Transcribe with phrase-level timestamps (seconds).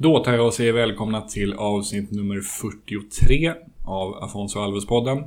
[0.00, 5.24] Då tar jag och säger välkomna till avsnitt nummer 43 av Afonso Alves-podden.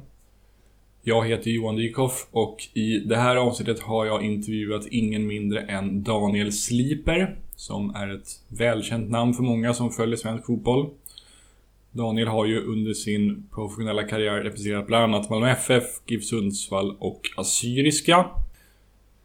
[1.01, 6.03] Jag heter Johan Dykhoff och i det här avsnittet har jag intervjuat ingen mindre än
[6.03, 10.89] Daniel Sliper, som är ett välkänt namn för många som följer svensk fotboll.
[11.91, 17.21] Daniel har ju under sin professionella karriär representerat bland annat Malmö FF, GIF Sundsvall och
[17.37, 18.25] Assyriska.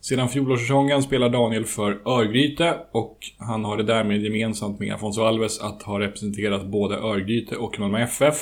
[0.08, 5.60] Sedan fjolårssäsongen spelar Daniel för Örgryte och han har det därmed gemensamt med Afonso Alves
[5.60, 8.36] att ha representerat både Örgryte och Malmö FF.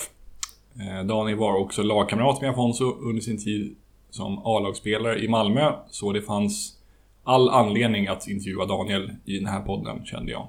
[0.80, 3.77] Eh, Daniel var också lagkamrat med Afonso under sin tid
[4.10, 6.78] som A-lagsspelare i Malmö, så det fanns
[7.22, 10.48] all anledning att intervjua Daniel i den här podden, kände jag.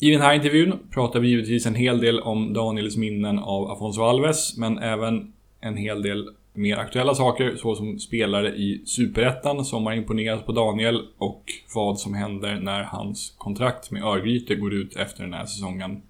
[0.00, 4.02] I den här intervjun pratar vi givetvis en hel del om Daniels minnen av Afonso
[4.02, 9.92] Alves, men även en hel del mer aktuella saker såsom spelare i Superettan som har
[9.92, 11.42] imponerat på Daniel och
[11.74, 16.02] vad som händer när hans kontrakt med Örgryte går ut efter den här säsongen.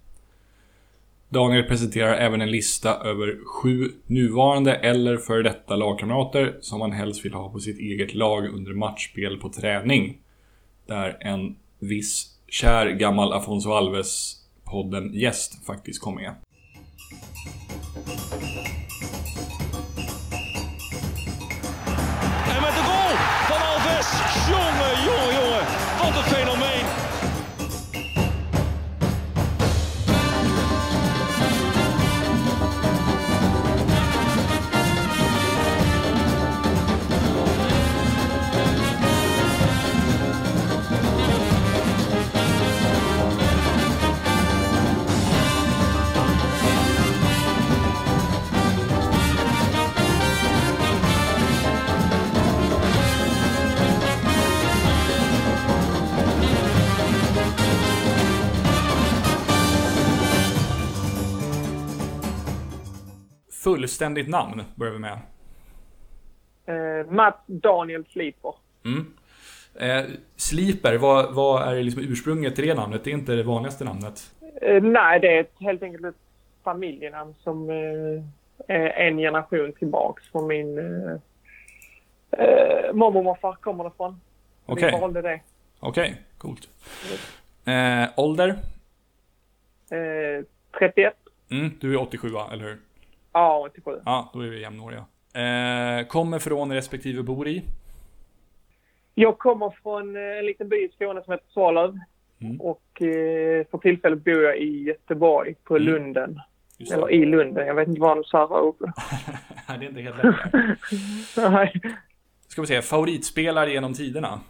[1.28, 7.24] Daniel presenterar även en lista över sju nuvarande eller före detta lagkamrater som han helst
[7.24, 10.18] vill ha på sitt eget lag under matchspel på träning.
[10.86, 16.34] Där en viss kär gammal Afonso Alves-podden gäst faktiskt kom med.
[63.86, 65.18] Fullständigt namn börjar vi med.
[66.66, 68.54] Eh, Mats Daniel Sliper.
[68.84, 69.12] Mm.
[69.74, 70.04] Eh,
[70.36, 73.04] Sliper, vad, vad är liksom ursprunget till det namnet?
[73.04, 74.34] Det är inte det vanligaste namnet.
[74.62, 76.14] Eh, nej, det är ett, helt enkelt ett
[76.64, 78.22] familjenamn som eh,
[78.76, 81.16] är en generation tillbaks från min eh,
[82.30, 84.20] eh, mormor och morfar kommer det från.
[84.66, 84.90] Okej.
[84.94, 85.40] Vi valde det.
[85.80, 86.68] Okej, coolt.
[87.64, 88.48] Eh, ålder?
[89.90, 90.44] Eh,
[90.78, 91.14] 31.
[91.50, 92.85] Mm, du är 87 va, eller hur?
[93.36, 94.00] Ja, 87.
[94.04, 95.04] Ja, då är vi jämnåriga.
[95.34, 97.62] Eh, kommer från respektive bor i?
[99.14, 101.98] Jag kommer från eh, en liten by i Skåne som heter Svalöv.
[102.38, 102.60] Mm.
[102.60, 105.88] Och eh, för tillfället bor jag i Göteborg på Mm.
[105.88, 106.40] Lunden.
[106.78, 107.12] Just Eller det.
[107.14, 107.66] i Lunden.
[107.66, 108.84] Jag vet inte var de sa uppe.
[109.68, 110.52] Nej, det är inte helt lätt.
[111.52, 111.80] Nej.
[112.48, 114.40] Ska vi se, favoritspelare genom tiderna?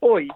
[0.00, 0.28] Oj.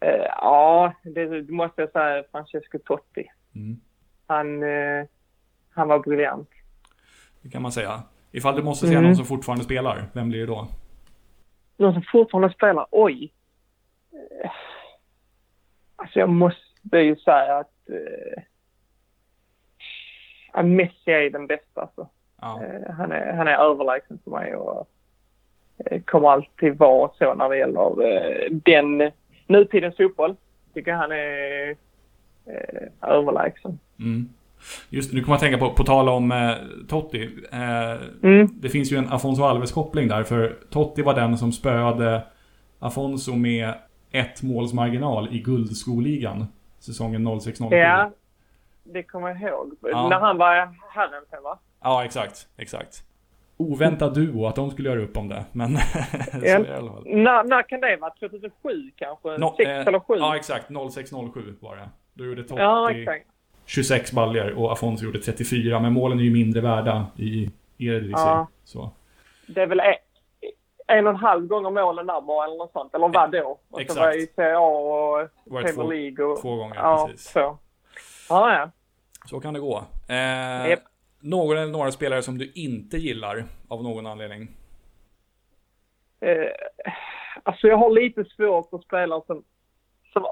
[0.00, 3.26] Eh, ja, det måste jag säga Francesco Totti.
[3.54, 3.80] Mm.
[4.26, 5.06] Han, eh,
[5.74, 6.50] han var briljant.
[7.42, 8.02] Det kan man säga.
[8.32, 9.08] Ifall du måste säga Mm.
[9.10, 10.68] någon som fortfarande spelar, vem blir det då?
[11.76, 12.86] Någon som fortfarande spelar?
[12.90, 13.32] Oj.
[15.96, 17.72] Alltså jag måste ju säga att
[20.54, 21.80] eh, Messi är den bästa.
[21.80, 22.08] Alltså.
[22.40, 24.88] Ja, Eh, han, är, han är överlägsen för mig och
[25.86, 29.10] eh, kommer alltid vara så när det gäller eh, den
[29.46, 30.36] nutidens fotboll.
[30.74, 31.70] Tycker han är
[32.46, 33.78] eh, överlägsen.
[33.98, 34.28] mm.
[34.90, 36.54] Just nu kommer jag tänka på, på tal om eh,
[36.88, 37.30] Totti.
[37.52, 38.48] Eh, Mm.
[38.52, 42.22] det finns ju en Afonso Alves-koppling där, för Totti var den som spöade
[42.78, 43.74] Afonso med
[44.10, 46.46] ett måls marginal i guldskoligan.
[46.78, 47.74] Säsongen 06-07.
[47.76, 48.10] Ja,
[48.84, 49.72] det kommer jag ihåg.
[49.82, 50.08] Ja.
[50.08, 50.54] När han var
[50.90, 51.58] herren sen va?
[51.82, 52.48] Ja, exakt.
[52.56, 53.02] Exakt.
[53.56, 55.76] Oväntad duo att de skulle göra upp om det, men
[56.32, 57.02] så är det fall.
[57.06, 58.10] När, när kan det vara?
[58.20, 59.38] 2007 kanske?
[59.38, 60.14] No, 6 eh, eller 7?
[60.16, 60.70] Ja, exakt.
[60.70, 61.88] 06-07 var det.
[62.14, 63.26] Då gjorde Totti Ja, exakt.
[63.66, 68.26] 26 baljer och Afonso gjorde 34, men målen är ju mindre värda i Eredivisie.
[68.26, 68.48] Ja.
[68.64, 68.90] Så.
[69.46, 69.94] Det är väl en,
[70.86, 72.94] en och en halv gånger målen där bara eller något sånt.
[72.94, 73.58] Eller vad då?
[73.70, 73.94] Och Exakt.
[73.94, 75.28] så var det i CA och
[75.62, 76.40] Premier League och...
[76.40, 77.30] två gånger, ja, precis.
[77.30, 77.58] Så.
[78.28, 78.70] Ja, ja.
[79.26, 79.84] Så kan det gå.
[80.08, 80.80] Eh, Japp.
[81.20, 84.48] Någon eller några spelare som du inte gillar av någon anledning?
[86.20, 86.48] Eh,
[87.42, 89.44] alltså jag har lite svårt för spelare som,
[90.12, 90.24] som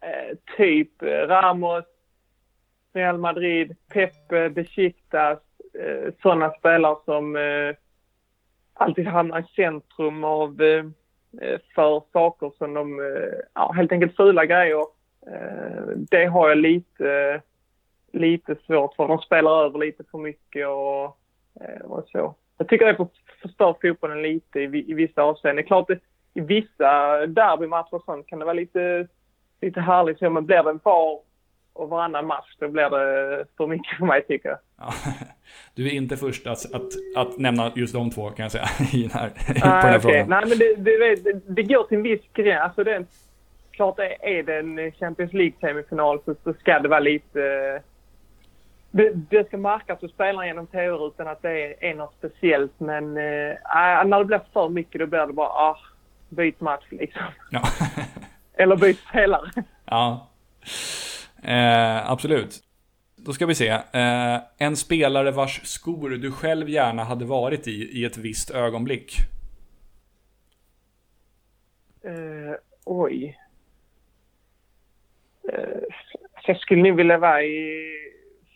[0.00, 1.84] eh, typ Ramos,
[2.92, 5.38] Real Madrid, Pepe, eh, Besiktas.
[5.74, 7.74] Eh, sådana spelare som eh,
[8.74, 10.84] alltid hamnar i centrum av eh,
[11.40, 14.84] eh, för saker som de, eh, ja helt enkelt fula grejer.
[15.26, 17.40] Eh, det har jag lite,
[18.12, 19.08] lite svårt för.
[19.08, 21.04] De spelar över lite för mycket och,
[21.60, 22.34] eh, och så.
[22.58, 23.08] Jag tycker det
[23.42, 25.56] förstör fotbollen lite i, i vissa avseenden.
[25.56, 25.98] Det är klart, det,
[26.34, 29.08] i vissa derbymatcher och sånt kan det vara lite
[29.60, 30.30] lite härligt så.
[30.30, 31.20] Men blir det var
[31.72, 34.58] och varannan match, då blir det för mycket för mig tycker jag.
[34.78, 34.92] Ja,
[35.74, 39.02] du är inte först att, att, att nämna just de två kan jag säga i
[39.02, 39.30] den här,
[39.62, 40.00] Ah, på den här okej.
[40.00, 40.28] frågan.
[40.28, 42.60] Nej, men det, det, det, det går till en viss gräns.
[42.62, 43.04] Alltså det,
[43.70, 47.40] klart är, det en Champions League-semifinal så, så ska det vara lite...
[47.42, 47.82] eh,
[48.90, 52.80] Det, det ska märkas för spelarna genom TV-rutan att det är, är något speciellt.
[52.80, 53.04] Men
[53.64, 55.78] ah, när det blir för mycket då blir det bara ah,
[56.28, 57.22] byt match liksom.
[57.50, 57.62] Ja.
[58.54, 59.50] Eller byt spelare.
[59.84, 60.26] ja.
[61.42, 62.60] Eh, absolut.
[63.16, 63.68] Då ska vi se.
[63.68, 69.16] Eh, en spelare vars skor du själv gärna hade varit i, i ett visst ögonblick.
[72.02, 72.54] Eh,
[72.84, 73.38] oj.
[75.52, 75.80] Eh,
[76.44, 77.90] så jag skulle ni vilja vara i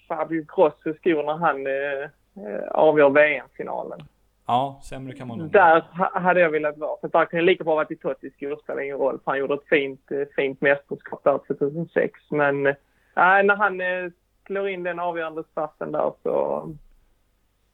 [0.08, 2.10] Fabio Grossos skor när han eh,
[2.46, 4.00] eh avgör VM-finalen.
[4.46, 5.50] Ja, sämre kan man nog.
[5.52, 7.00] Där ha- hade jag velat vara.
[7.00, 9.18] För där kan jag lika bra varit i Tottis skor, spelar ingen roll.
[9.24, 12.20] För han gjorde ett fint, eh, fint mästerskap där 2006.
[12.30, 12.74] Men eh,
[13.14, 14.10] när han eh,
[14.46, 16.68] slår in den avgörande straffen där så...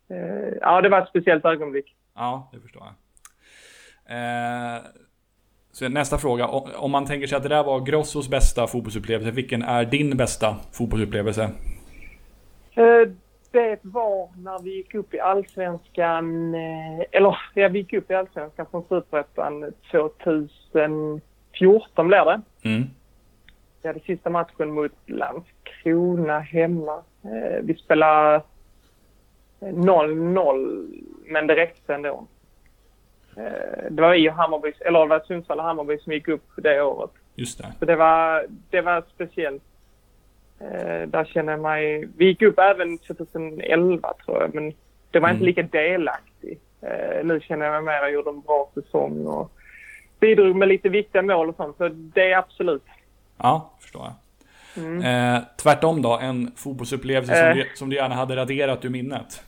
[0.08, 1.96] Eh, ja, det var ett speciellt ögonblick.
[2.14, 2.94] Ja, det förstår jag.
[4.16, 4.80] Eh,
[5.72, 6.46] så nästa fråga.
[6.46, 10.16] Om om man tänker sig att det där var Grossos bästa fotbollsupplevelse, vilken är din
[10.16, 11.42] bästa fotbollsupplevelse?
[12.74, 13.08] Eh,
[13.52, 18.14] Det var när vi gick upp i allsvenskan, eh, eller ja, vi gick upp i
[18.14, 22.40] allsvenskan från superettan 2014 blev det.
[22.64, 22.82] Mm.
[23.82, 27.02] Vi hade sista matchen mot Landskrona hemma.
[27.24, 28.42] Eh, Vi spelade
[29.60, 30.86] 0-0,
[31.26, 32.26] men det räckte ändå.
[33.36, 36.46] Eh, Det var vi och Hammarby, eller det var Sundsvall och Hammarby som gick upp
[36.56, 37.10] det året.
[37.34, 37.72] Just det.
[37.78, 39.62] Så det var, det var speciellt.
[40.60, 42.08] Eh, där känner jag mig...
[42.16, 44.72] Vi gick upp även 2011 tror jag, men
[45.10, 45.46] det var inte Mm.
[45.46, 46.58] lika delaktig.
[46.82, 49.52] Eh, nu känner jag mig mer, jag gjorde en bra säsong och
[50.20, 51.76] bidrog med lite viktiga mål och sånt.
[51.76, 52.82] Så det är absolut.
[53.38, 54.12] Ja, förstår jag.
[54.84, 55.34] Mm.
[55.34, 57.54] Eh, tvärtom då, en fotbollsupplevelse som, Eh.
[57.54, 59.42] du, som du gärna hade raderat ur minnet?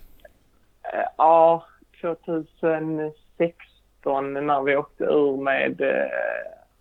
[0.92, 1.64] Eh, ja,
[2.00, 6.06] 2016 när vi åkte ur med eh,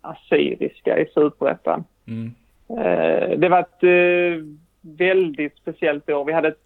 [0.00, 1.84] Assyriska i Superettan.
[2.06, 2.34] Mm.
[2.68, 4.44] Eh, det var ett eh,
[4.80, 6.24] väldigt speciellt år.
[6.24, 6.64] Vi hade ett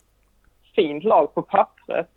[0.75, 2.10] fint lag på pappret.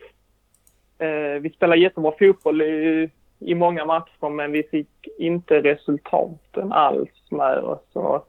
[0.97, 3.09] Eh, vi spelade jättebra fotboll i,
[3.39, 7.85] i många matcher men vi fick inte resultaten alls med oss.
[7.93, 8.27] Och,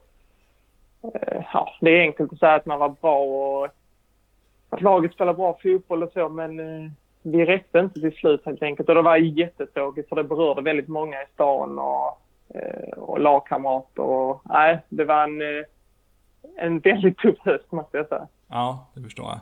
[1.52, 3.68] ja, det är enkelt att säga att man var bra och
[4.70, 6.56] att laget spelade bra fotboll och så men
[7.22, 8.88] vi räckte inte till slut helt enkelt.
[8.88, 12.20] Och det var jättetråkigt för det berörde väldigt många i stan och,
[12.96, 14.02] och lagkamrater.
[14.02, 15.64] Och, nej, det var en, eh,
[16.64, 18.28] en väldigt tuff höst måste jag säga.
[18.48, 19.38] Ja, det förstår jag.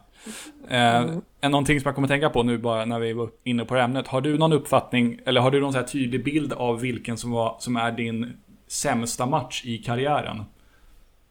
[0.70, 1.10] Eh,
[1.40, 3.81] en Någonting som jag kommer tänka på nu bara när vi var inne på det
[3.81, 4.08] här ämnet.
[4.08, 7.31] Har du någon uppfattning, eller har du någon så här tydlig bild av vilken som,
[7.32, 10.44] var, som är din sämsta match i karriären?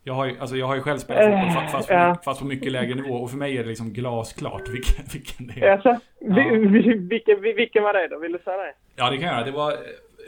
[0.04, 2.18] Jag har ju, alltså jag har ju själv spelat fotboll fa- fast, på, ja.
[2.26, 5.62] fast på mycket lägre nivå och för mig är det liksom glasklart vilken, vilken det
[5.68, 5.72] är.
[5.72, 8.20] Alltså, vi, vilken, vi, vilken var det då?
[8.20, 8.74] Vill du säga det?
[8.96, 9.46] Ja, det kan jag göra.
[9.46, 9.78] Det var eh,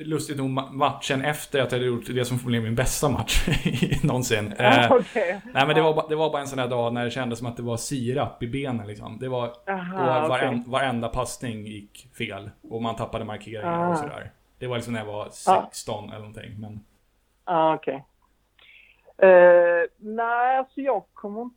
[0.05, 3.47] lustigt nog ma- matchen efter att jag hade gjort det som blev min bästa match
[4.03, 4.53] någonsin.
[4.59, 4.91] Eh.
[5.53, 7.47] Nej men det var, det var bara en sån där dag när det kändes som
[7.47, 9.17] att det var sirap i benen liksom.
[9.19, 10.63] Det var, Aha, och varen, okej.
[10.67, 12.49] varenda passning gick fel.
[12.69, 13.89] Och man tappade markeringar Ah.
[13.91, 14.31] och sådär.
[14.59, 15.29] Det var liksom när jag var Ah.
[15.71, 16.59] 16 eller någonting.
[16.59, 16.79] Men,
[17.45, 18.05] Ja, okej.
[19.17, 21.55] Eh, nej, alltså jag kommer inte...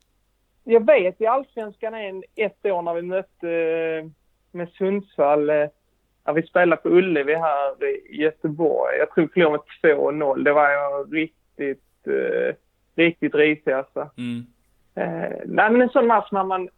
[0.64, 4.10] Jag vet i Allsvenskan en, ett år när vi mötte eh,
[4.52, 5.50] med Sundsvall.
[5.50, 5.66] Eh,
[6.26, 8.96] när vi spelade på Ullevi här i Göteborg.
[8.98, 10.44] Jag tror vi förlorade med 2-0.
[10.44, 12.54] Det var jag riktigt, eh,
[12.96, 14.10] riktigt risig alltså.
[14.16, 14.46] mm,
[14.94, 16.68] Eh, nej, men en sån match när man...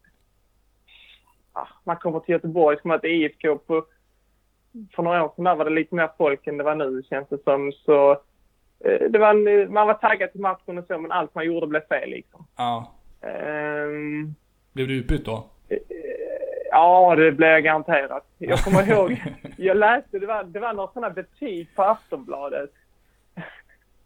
[1.55, 3.85] Ja, man kommer till Göteborg, ska möta IFK på...
[4.95, 7.29] För några år sedan där var det lite mer folk än det var nu känns
[7.29, 7.73] det som.
[7.73, 8.13] Så
[8.85, 11.67] eh, det var en, man var taggad till matchen och så, men allt man gjorde
[11.67, 12.47] blev fel liksom.
[12.57, 12.93] ja.
[13.21, 14.35] Ehm,
[14.73, 15.51] Blev du utbytt då?
[16.75, 18.27] Ja, det blev jag garanterat.
[18.39, 19.23] Jag kommer ihåg,
[19.57, 22.71] jag läste, det var, det var några sådana betyg på Aftonbladet.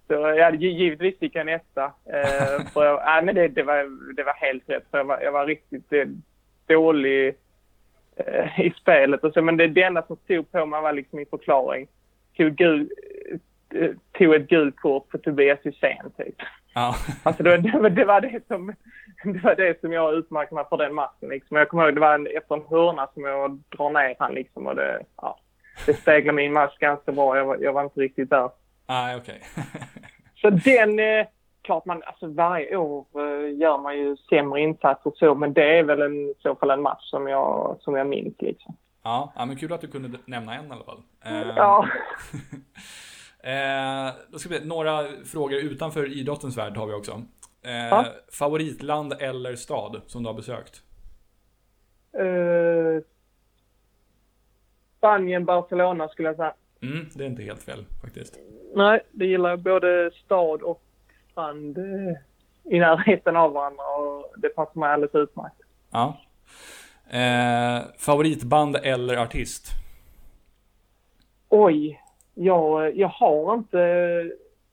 [0.07, 1.85] Så jag givetvis fick jag en etta.
[1.85, 4.85] Eh, för jag, nej, men det, det, var, det var helt rätt.
[4.91, 6.07] För jag, var, jag var riktigt eh,
[6.67, 7.35] dålig
[8.17, 9.25] eh, i spelet.
[9.25, 11.89] Och så, men det, det enda som stod på mig var liksom min förklaring.
[12.37, 12.81] Tog, eh,
[14.19, 16.35] tog ett gult kort på Tobias Hysén typ.
[16.75, 16.95] Ja.
[17.23, 18.75] Alltså det, var- det, det, var det, som,
[19.25, 21.29] det var det som jag utmärkte mig för den matchen.
[21.29, 21.57] Liksom.
[21.57, 24.67] Jag kommer ihåg det var en, efter en hörna som jag drar ner han liksom.
[24.67, 25.39] Och det, ja,
[25.87, 27.37] det speglar min match ganska bra.
[27.37, 28.51] Jag var, jag var inte riktigt där.
[28.89, 29.41] Nej, okej.
[30.37, 31.27] Så den, eh,
[31.63, 35.83] klart man, alltså varje år eh, gör man ju sämre insatser så, men det är
[35.83, 38.77] väl en, i så fall en match som jag, som jag minns liksom.
[39.03, 41.03] ja, ja, men kul att du kunde nämna en i alla fall.
[41.25, 41.89] Eh, Ja.
[43.43, 47.23] Eh, då ska vi, några frågor utanför idrottens värld har vi också.
[47.63, 48.05] Eh, Ja.
[48.33, 50.83] Favoritland eller stad som du har besökt?
[52.13, 53.03] Eh,
[54.99, 56.55] Spanien, Barcelona skulle jag säga.
[56.83, 58.39] Mm, det är inte helt fel faktiskt.
[58.75, 59.59] Nej, det gillar jag.
[59.59, 60.83] Både stad och
[61.31, 62.17] strand eh,
[62.65, 65.61] i närheten av varandra och det passar mig alldeles utmärkt.
[65.91, 66.19] Ja.
[67.11, 69.69] Eh, favoritband eller artist?
[71.49, 72.01] Oj,
[72.39, 74.25] jag, jag har inte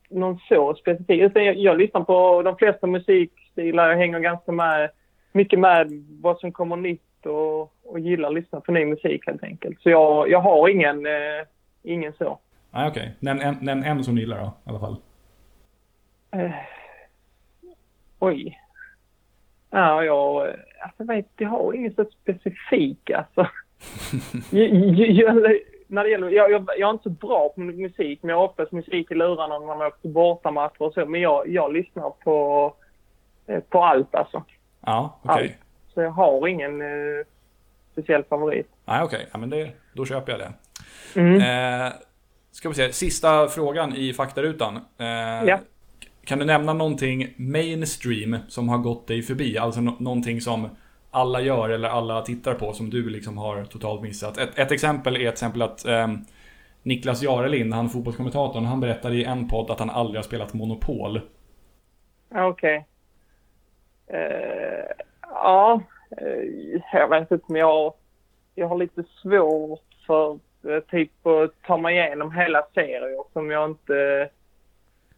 [0.09, 1.21] någon så specifik.
[1.21, 3.89] Utan jag, jag lyssnar på de flesta musikstilar.
[3.89, 4.89] Jag hänger ganska med,
[5.31, 9.43] mycket med vad som kommer nytt och, och gillar att lyssna på ny musik helt
[9.43, 9.81] enkelt.
[9.81, 11.45] Så jag, jag har ingen, eh,
[11.83, 12.39] ingen så.
[12.71, 13.15] Nej, okej.
[13.19, 14.95] Nämn, en, nämn en som du gillar då, i alla fall.
[16.31, 16.51] Eh,
[18.19, 18.59] oj.
[19.69, 20.47] Ja, jag,
[20.83, 23.47] alltså, jag vet, jag har ingen så specifik alltså.
[24.51, 24.69] jag,
[25.09, 25.35] jag,
[25.87, 28.47] när det gäller, jag, jag, jag är inte så bra på musik, men jag har
[28.47, 31.05] oftast musik i lurarna när man åker på bortamatcher och så.
[31.05, 32.73] Men jag, jag lyssnar på,
[33.47, 34.43] eh, på allt alltså.
[34.85, 35.43] Ja, okej.
[35.43, 35.53] Allt.
[35.93, 37.25] Så jag har ingen eh,
[37.91, 38.67] speciell favorit.
[38.85, 39.27] Nej, okej.
[39.31, 40.53] Ja, men det, då köper jag det.
[41.19, 41.35] Mm.
[41.87, 41.93] Eh,
[42.51, 44.75] ska vi se, sista frågan i faktarutan.
[44.97, 45.05] Eh,
[45.45, 45.59] Ja.
[46.25, 49.57] Kan du nämna någonting mainstream som har gått dig förbi?
[49.57, 50.69] Alltså no någonting som
[51.15, 54.37] alla gör eller alla tittar på som du liksom har totalt missat.
[54.37, 56.17] Ett, ett exempel är till exempel att ehm,
[56.83, 61.21] Niklas Jarelind, han fotbollskommentatorn, han berättade i en podd att han aldrig har spelat Monopol.
[62.35, 62.85] Okej.
[64.07, 64.85] Eh,
[65.21, 65.81] ja,
[66.21, 67.93] eh, jag vet inte men jag,
[68.55, 73.69] jag har lite svårt för eh, typ att ta mig igenom hela serier som jag
[73.69, 74.29] inte...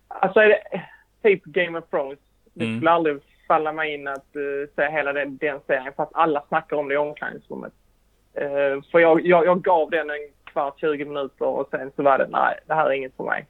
[0.08, 0.82] Alltså är det
[1.24, 2.20] typ Game of Thrones.
[2.54, 2.78] Det Mm.
[2.78, 6.78] skulle aldrig falla mig in att uh, se hela den, den serien fast alla snackar
[6.78, 7.74] om det i omklädningsrummet.
[8.34, 12.18] Eh, för jag, jag, jag gav den en kvart, 20 minuter och sen så var
[12.18, 13.46] det nej, det här är inget för mig.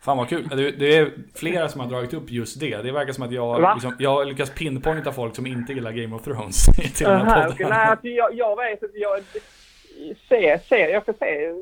[0.00, 0.48] Fan vad kul.
[0.48, 2.82] Det, det är flera som har dragit upp just det.
[2.82, 6.16] Det verkar som att jag, liksom, jag har lyckats pinpointa folk som inte gillar Game
[6.16, 6.64] of Thrones
[6.96, 7.68] till den här podden.
[7.68, 9.20] Nej, alltså, jag, jag vet att jag
[10.28, 11.52] ser, ser, jag får se,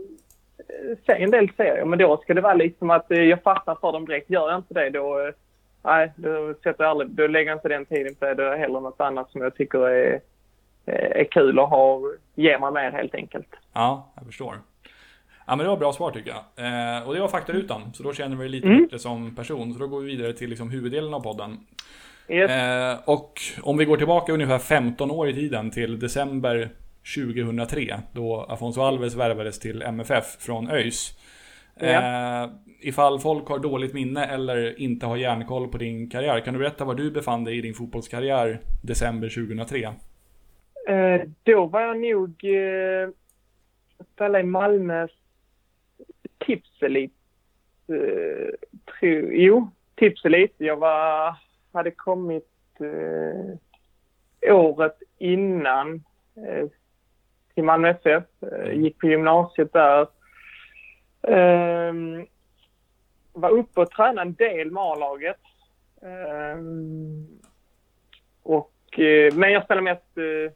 [1.06, 3.92] se en del serier, men då ska det vara liksom att eh, jag fastnar för
[3.92, 4.30] dem direkt.
[4.30, 5.34] Gör jag inte det då, eh,
[5.82, 8.34] nej, då, sätter jag aldrig, då lägger jag inte den tiden på det.
[8.34, 10.20] Då är hellre något annat som jag tycker är,
[10.86, 12.00] eh, är kul och har,
[12.34, 13.48] ger mig mer helt enkelt.
[13.72, 14.54] Ja, jag förstår.
[15.46, 16.66] Ja, men det var bra svar tycker jag.
[16.66, 18.82] Eh, och det var faktarutan, så då känner vi lite Mm.
[18.82, 19.72] bättre som person.
[19.72, 21.58] Så då går vi vidare till liksom huvuddelen av podden.
[22.28, 22.50] Yes.
[22.50, 26.70] Eh, och om vi går tillbaka ungefär 15 år i tiden till december
[27.14, 31.18] 2003, då Afonso Alves värvades till MFF från ÖIS.
[31.76, 32.50] Eh,
[32.80, 36.84] ifall folk har dåligt minne eller inte har järnkoll på din karriär, kan du berätta
[36.84, 39.94] var du befann dig i din fotbollskarriär december 2003?
[40.88, 43.08] Eh, då var jag nog eh,
[44.14, 45.10] spela i Malmös
[46.38, 47.12] tipselit.
[47.88, 50.54] Eh, tro, jo, tipselit.
[50.56, 51.36] Jag var,
[51.72, 52.48] hade kommit
[52.80, 56.04] eh, året innan
[56.36, 56.68] eh,
[57.54, 58.24] till Malmö FF.
[58.42, 60.06] Eh, gick på gymnasiet där.
[61.22, 62.26] Um,
[63.32, 65.36] var uppe och tränade en del med A-laget.
[66.00, 67.26] Um,
[68.42, 70.50] och, eh, men jag spelade mest uh,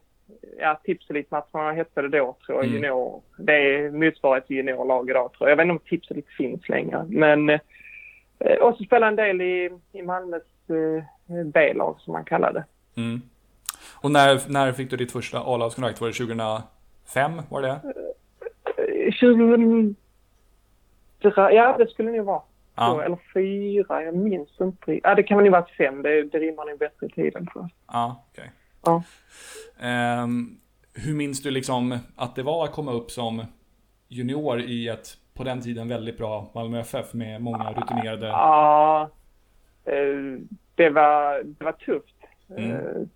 [0.59, 2.75] ja, tipselitmatcherna hette det då tror jag, mm.
[2.75, 3.23] junior.
[3.39, 5.51] Det är motsvarighet till juniorlag idag tror jag.
[5.51, 7.07] Jag vet inte om tipselit finns längre.
[7.09, 7.59] Men, uh,
[8.61, 11.03] och så spelade en del i, i Malmös uh,
[11.45, 13.01] B-lag som man kallade det.
[13.01, 13.23] Mm.
[13.95, 16.01] Och när, när fick du ditt första A-lagskontrakt?
[16.01, 17.43] Var det 2005?
[17.49, 17.81] Var det?
[19.21, 19.97] 2000
[21.29, 22.43] extra, ja det skulle nog vara
[22.75, 22.91] ja.
[22.91, 25.01] så, eller fyra, jag minns inte.
[25.03, 27.71] Ja, det kan nog vara fem, det, det rimmar nog bättre i tiden tror jag.
[27.97, 28.51] Ja, okej.
[28.83, 29.03] Okay.
[29.81, 30.23] Ja.
[30.23, 30.61] Um,
[30.95, 33.43] hur minns du liksom att det var att komma upp som
[34.09, 38.27] junior i ett, på den tiden, väldigt bra Malmö FF med många ah, rutinerade...
[38.27, 39.11] Ja,
[39.85, 40.41] eh,
[40.75, 42.17] det var, det var tufft,
[42.57, 43.09] eh, mm.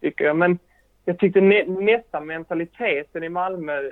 [0.00, 0.36] tycker jag.
[0.36, 0.58] Men
[1.04, 3.90] jag tyckte nä, nästan mentaliteten i Malmö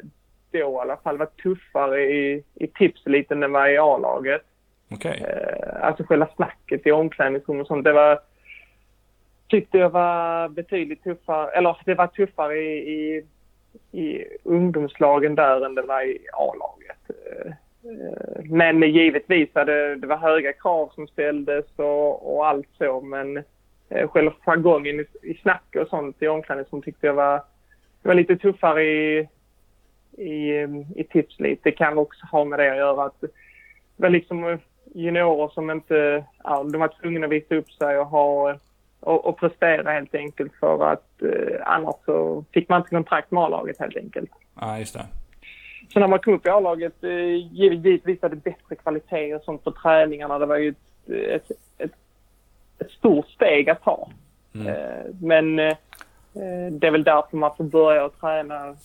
[0.52, 4.42] då i alla fall var tuffare i, i tipseliten än var i A-laget.
[4.90, 5.24] Okej.
[5.28, 7.84] Eh, alltså själva snacket i omklädningsrum och sånt.
[7.84, 8.20] Det var,
[9.48, 13.24] tyckte jag var betydligt tuffare, eller det var tuffare i, i,
[13.92, 16.98] i ungdomslagen där än det var i A-laget.
[17.08, 17.52] Eh,
[18.44, 23.36] Men givetvis var det, var höga krav som ställdes och, och allt så men
[23.88, 27.42] eh, själva jargongen i, i snack och sånt i omklädningsrum tyckte jag var,
[28.02, 29.28] det var lite tuffare i,
[30.18, 30.66] i,
[30.96, 31.60] i tipslit.
[31.62, 33.28] Det kan också ha med det att göra att det
[33.96, 34.58] var liksom
[34.94, 38.58] juniorer som inte, ja, de var tvungna att visa upp sig och ha
[39.00, 43.42] och, och prestera helt enkelt för att eh, annars så fick man inte kontrakt med
[43.42, 44.30] A-laget helt enkelt.
[44.60, 45.06] Ja, just det.
[45.92, 49.64] Så när man kom upp i A-laget, eh, givetvis var det bättre kvalitet och sånt
[49.64, 50.38] på träningarna.
[50.38, 51.92] Det var ju ett, ett, ett,
[52.78, 54.08] ett stort steg att ta.
[54.54, 54.66] Mm.
[54.66, 55.76] Eh, Men eh,
[56.70, 58.76] det är väl därför man får börja att träna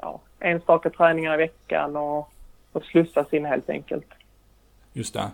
[0.00, 2.32] ja, enstaka träningar i veckan och,
[2.72, 4.06] och slussas in helt enkelt.
[4.92, 5.30] Just det.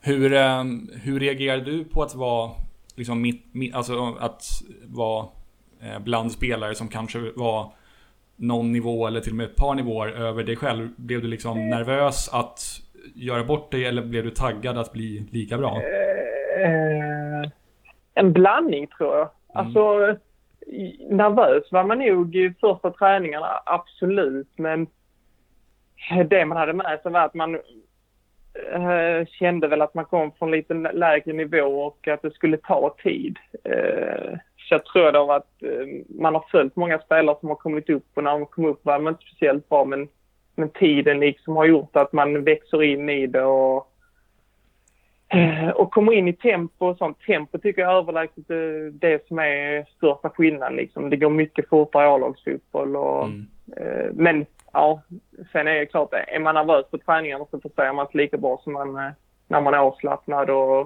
[0.00, 0.64] Hur, eh,
[1.02, 2.50] hur reagerar du på att vara
[2.96, 4.44] liksom mitt, mitt, alltså att
[4.86, 5.26] vara
[5.82, 7.72] eh, bland spelare som kanske var
[8.36, 10.88] någon nivå eller till och med ett par nivåer över dig själv?
[10.96, 12.60] Blev du liksom nervös att
[13.14, 15.80] göra bort dig eller blev du taggad att bli lika bra?
[16.64, 17.50] Eh,
[18.14, 19.30] en blandning tror jag.
[19.54, 20.16] Alltså, i-
[21.10, 24.58] nervös var man nog i första träningarna, absolut.
[24.58, 24.86] Men
[26.26, 27.54] det man hade med sig var att man
[28.72, 32.96] eh, kände väl att man kom från lite lägre nivå och att det skulle ta
[33.02, 33.38] tid.
[33.64, 37.90] Eh, så jag tror då att eh, man har följt många spelare som har kommit
[37.90, 40.08] upp och när de kom upp var man inte speciellt bra men,
[40.54, 43.93] men tiden liksom har gjort att man växer in i det och
[45.74, 47.18] och kommer in i tempo och sånt.
[47.26, 50.76] Tempo tycker jag är överlägset eh, det som är största skillnaden.
[50.76, 51.10] Liksom.
[51.10, 52.96] Det går mycket fortare i A-lagsfotboll.
[52.96, 53.46] Och, Mm.
[53.76, 55.02] eh, men ja,
[55.52, 58.60] sen är det klart, är man nervös på träningarna så förstår man inte lika bra
[58.64, 59.12] som man, eh,
[59.48, 60.80] när man är avslappnad och,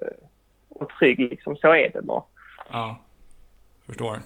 [0.00, 0.08] eh,
[0.68, 1.18] och trygg.
[1.18, 1.56] Liksom.
[1.56, 2.22] Så är det bara.
[2.72, 2.96] Ja,
[3.86, 4.16] förstår.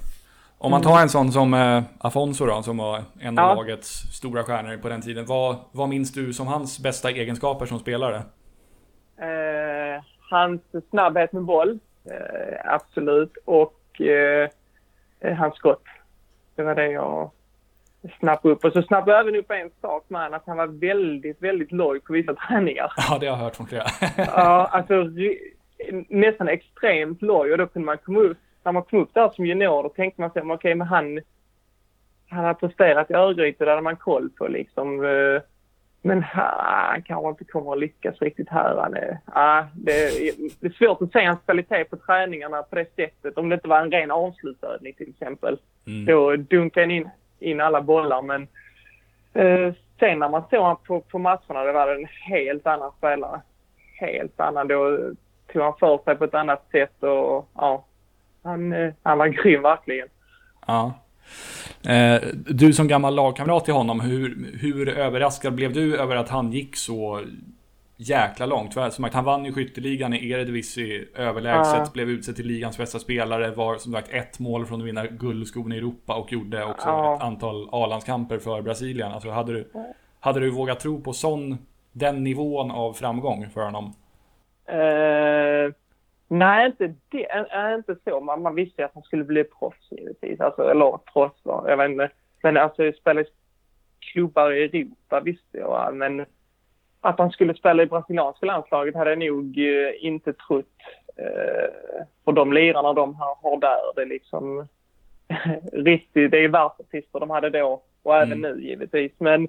[0.58, 3.54] Om man tar en sån som eh, Afonso då, som var en av Ja.
[3.54, 5.24] lagets stora stjärnor på den tiden.
[5.26, 8.22] Vad, vad minns du som hans bästa egenskaper som spelare?
[9.16, 11.78] Eh, hans snabbhet med boll,
[12.10, 13.36] eh, absolut.
[13.44, 14.48] Och eh,
[15.20, 15.84] eh, hans skott.
[16.54, 17.30] Det var det jag
[18.18, 18.64] snappade upp.
[18.64, 21.72] Och så snappade jag även upp en sak med honom, att han var väldigt, väldigt
[21.72, 22.92] loj på vissa träningar.
[22.96, 23.84] Ja, det har jag hört från flera.
[24.16, 25.10] Ja, alltså
[26.08, 27.52] nästan extremt loj.
[27.52, 30.20] Och då kunde man komma upp, när man kom upp där som junior, då tänkte
[30.20, 31.20] man sig, okej, men han,
[32.28, 35.04] han har presterat i Örgryte, det hade man koll på liksom.
[35.04, 35.42] Eh,
[36.06, 38.76] Men här, han kanske inte kommer att lyckas riktigt här.
[38.76, 42.76] Han är, ja, det, är, det är svårt att se hans kvalitet på träningarna på
[42.76, 43.38] det sättet.
[43.38, 45.58] Om det inte var en ren avslutsövning till exempel.
[45.86, 46.04] Mm.
[46.04, 48.22] Då dunkade han in, in alla bollar.
[48.22, 48.42] Men
[49.32, 53.40] eh, sen när man såg honom på, på matcherna, det var en helt annan spelare.
[54.00, 54.68] Helt annan.
[54.68, 54.98] Då
[55.52, 57.84] tog han för sig på ett annat sätt och ja,
[58.42, 60.08] han, eh, han var grym verkligen.
[60.66, 60.92] Ja.
[61.88, 66.52] Eh, du som gammal lagkamrat till honom, hur, hur överraskad blev du över att han
[66.52, 67.20] gick så
[67.96, 68.72] jäkla långt?
[68.72, 71.90] Som sagt, han vann ju skytteligan i Eredivisie överlägset, Ja.
[71.94, 75.72] blev utsedd till ligans bästa spelare, var som sagt ett mål från att vinna guldskon
[75.72, 77.16] i Europa och gjorde också Ja.
[77.16, 79.12] ett antal A-landskamper för Brasilien.
[79.12, 79.68] Alltså hade du,
[80.20, 81.58] hade du vågat tro på sån,
[81.92, 83.92] den nivån av framgång för honom?
[84.68, 85.72] Eh,
[86.28, 88.20] nej, inte, det, äh, inte så.
[88.20, 90.40] Man, man visste ju att han skulle bli proffs givetvis.
[90.40, 92.10] Alltså, eller proffs, jag vet inte.
[92.42, 93.24] Men alltså spela i
[93.98, 95.94] klubbar i Europa visste jag.
[95.94, 96.26] Men
[97.00, 100.66] att han skulle spela i brasilianska landslaget hade jag nog eh, inte trott.
[101.16, 104.68] Eh, för de lirarna de har, har där, det är liksom
[105.72, 109.12] riktigt, det är världsartister de hade då och även nu givetvis.
[109.18, 109.48] Men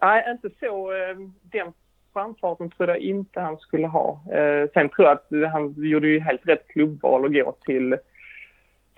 [0.00, 0.92] nej, inte så.
[0.92, 1.72] Eh, den
[2.14, 4.20] framfarten trodde jag inte han skulle ha.
[4.32, 7.96] Eh, sen tror jag att han gjorde ju helt rätt klubbval att gå till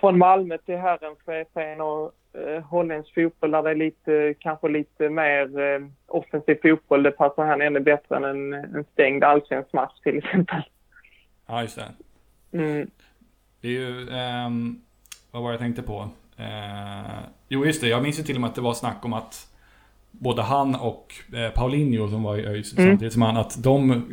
[0.00, 5.60] från Malmö till Herrenchefen och eh, holländsk fotboll där det är lite, kanske lite mer
[5.60, 7.02] eh, offensiv fotboll.
[7.02, 10.62] Det passar han ännu bättre än en, en stängd allsvensk match till exempel.
[11.46, 12.58] Ja, just det.
[12.58, 12.90] Mm.
[13.60, 14.80] Det är ju, ehm,
[15.30, 16.08] vad var jag tänkte på?
[16.36, 19.12] Eh, jo just det, jag minns ju till och med att det var snack om
[19.12, 19.55] att
[20.18, 22.90] både han och eh, Paulinho som var i ÖIS Mm.
[22.90, 24.04] samtidigt som han, att de,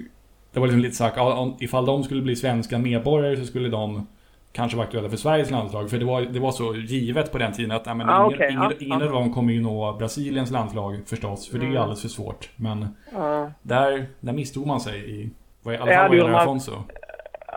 [0.53, 4.07] det var liksom lite sagt, ja, ifall de skulle bli svenska medborgare så skulle de
[4.51, 5.89] kanske vara aktuella för Sveriges landslag.
[5.89, 8.33] För det var, det var så givet på den tiden att nej, men Ah, ingen,
[8.35, 9.05] okej, ingen, ja, ingen ja.
[9.05, 11.81] av dem kommer ju nå Brasiliens landslag förstås, för det är Mm.
[11.81, 12.49] alldeles för svårt.
[12.55, 13.51] Men Ja.
[13.61, 15.29] där, där misstog man sig i, i
[15.65, 16.33] alla fall vad gäller.
[16.33, 16.71] Afonso.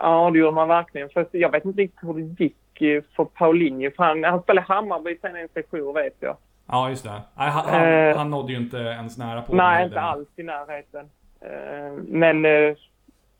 [0.01, 1.09] Ja, det gjorde man verkligen.
[1.09, 3.91] För jag vet inte riktigt hur det gick eh, för Paulinho.
[3.95, 6.37] För han, han spelade Hammarby sen en session vet jag.
[6.67, 7.21] Ja, just det.
[7.37, 8.17] Nej, han, han, Eh.
[8.17, 9.55] han nådde ju inte ens nära på.
[9.55, 11.09] Nej, inte alls i närheten.
[11.41, 12.75] Eh, Men eh,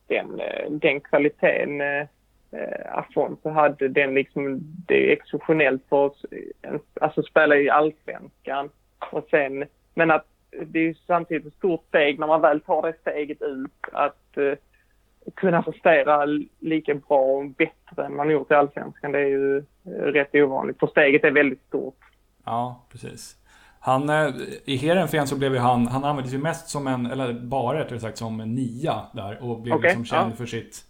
[0.08, 1.82] den, den kvaliteten
[2.92, 6.26] Afonso hade, den liksom, det är exceptionellt för oss.
[7.02, 8.70] Alltså spela i allsvenskan
[9.12, 10.26] och sen, men att
[10.66, 14.38] det är ju samtidigt ett stort steg när man väl tar det steget ut att
[15.36, 16.26] kunna prestera
[16.60, 19.12] lika bra och bättre än man gjort i allsvenskan.
[19.12, 20.80] Det är ju rätt ovanligt.
[20.80, 22.00] För steget är väldigt stort.
[22.48, 23.36] Ja, precis.
[23.80, 24.30] Han, eh,
[24.66, 28.00] I Heerenveen så blev ju han, han användes ju mest som en, eller bara rättare
[28.00, 30.36] sagt som en nia där och blev Okej, liksom känd ja.
[30.36, 30.84] för sitt...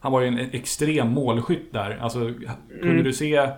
[0.00, 1.98] Han var ju en extrem målskytt där.
[2.00, 3.04] Alltså, kunde Mm.
[3.04, 3.48] du se...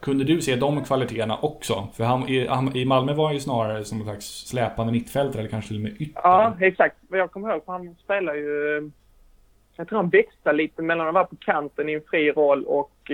[0.00, 1.88] kunde du se de kvaliteterna också?
[1.94, 5.40] För han, i, han, i Malmö var han ju snarare som en slags släpande mittfältare
[5.40, 6.20] eller kanske till och med ytter.
[6.24, 6.96] Ja, exakt.
[7.08, 8.90] Vad jag kommer ihåg, för han spelar ju...
[9.76, 13.10] Jag tror han växlar lite mellan att vara på kanten i en fri roll och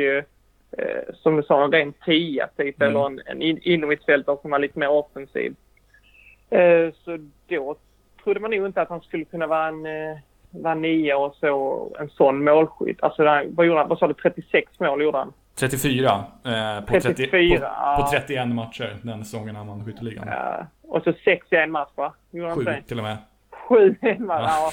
[0.78, 2.82] eh, eh som du sa, en ren tia typ.
[2.82, 2.88] Mm.
[2.90, 5.54] Eller en, en in, innermittfältare som var lite mer offensiv.
[6.50, 7.76] Eh, så då
[8.24, 10.18] trodde man nog inte att han skulle kunna vara en, eh,
[10.50, 13.02] vara nia och så en sån målskytt.
[13.02, 13.88] Alltså, vad, gjorde han?
[13.88, 14.14] vad sa du?
[14.14, 15.32] 36 mål gjorde han?
[15.54, 16.24] 34.
[16.44, 20.28] Eh, på, 34 30, på, på 31 matcher den säsongen han vann skytteligan.
[20.28, 20.66] Ja.
[20.82, 22.14] Och så 6 i en match va?
[22.30, 23.16] Gjorde Sju till och med.
[23.50, 24.72] Sju i en match, ja.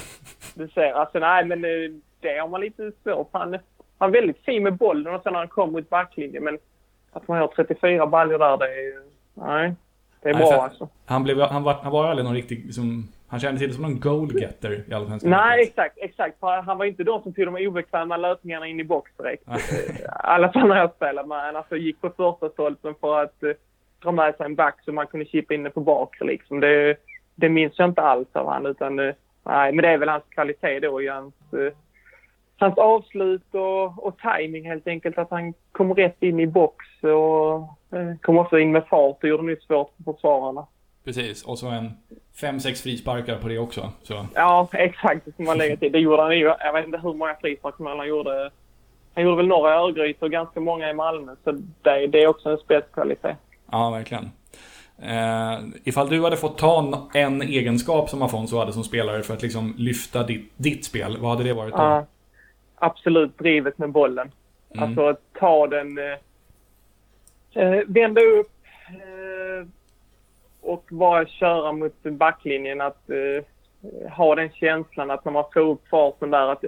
[0.54, 0.92] Du ser.
[0.92, 1.88] Alltså nej men det,
[2.20, 3.58] det har man lite svårt Han,
[4.02, 6.44] han är väldigt fin med bollen och sen när han kommer mot backlinjen.
[6.44, 6.58] Men
[7.12, 9.02] att man har 34 baljor där, det är
[9.34, 9.74] Nej.
[10.22, 10.88] Det är nej, bra alltså.
[11.06, 14.00] Han, blev, han, var, han var aldrig någon riktig liksom, han kände sig som någon
[14.00, 15.30] goalgetter i Allsvenskan.
[15.30, 15.98] Nej, exakt.
[15.98, 16.36] exakt.
[16.40, 19.42] Han var inte de som tog de obekväma löpningarna in i box direkt.
[19.48, 21.56] I alla fall när jag spelade honom.
[21.56, 23.52] Alltså gick på första stolpen för att uh,
[24.02, 26.60] dra med sig en back så man kunde chippa in det på bakre liksom.
[26.60, 26.96] Det,
[27.34, 30.24] det minns jag inte alls av han utan uh, nej, men det är väl hans
[30.28, 31.72] kvalitet då i hans, uh,
[32.62, 35.18] hans avslut och, och timing helt enkelt.
[35.18, 37.60] Att han kom rätt in i box och
[37.98, 40.66] uh, kom också in med fart och gjorde det svårt för försvararna.
[41.04, 41.92] Precis, och så en
[42.36, 43.88] 5-6 frisparkar på det också.
[44.02, 44.26] Så.
[44.34, 45.26] Ja, exakt.
[45.36, 45.92] Det man lägga till.
[45.92, 46.44] Det gjorde han ju.
[46.44, 48.50] Jag vet inte hur många frisparkar han gjorde.
[49.14, 51.34] Han gjorde väl några i Örgryte och ganska många i Malmö.
[51.44, 53.36] Så det, det är också en spetskvalitet.
[53.70, 54.30] Ja, verkligen.
[54.98, 59.42] Eh, ifall du hade fått ta en egenskap som Afonso hade som spelare för att
[59.42, 61.78] liksom lyfta ditt, ditt spel, vad hade det varit då?
[61.78, 62.06] Ja,
[62.82, 64.32] absolut drivet med bollen.
[64.74, 64.84] Mm.
[64.84, 65.98] Alltså ta den...
[65.98, 66.18] Eh,
[67.54, 68.52] eh vända upp,
[68.88, 69.68] eh,
[70.60, 72.80] och bara köra mot backlinjen.
[72.80, 73.42] Att uh,
[74.10, 76.64] ha den känslan att när man får upp farten där att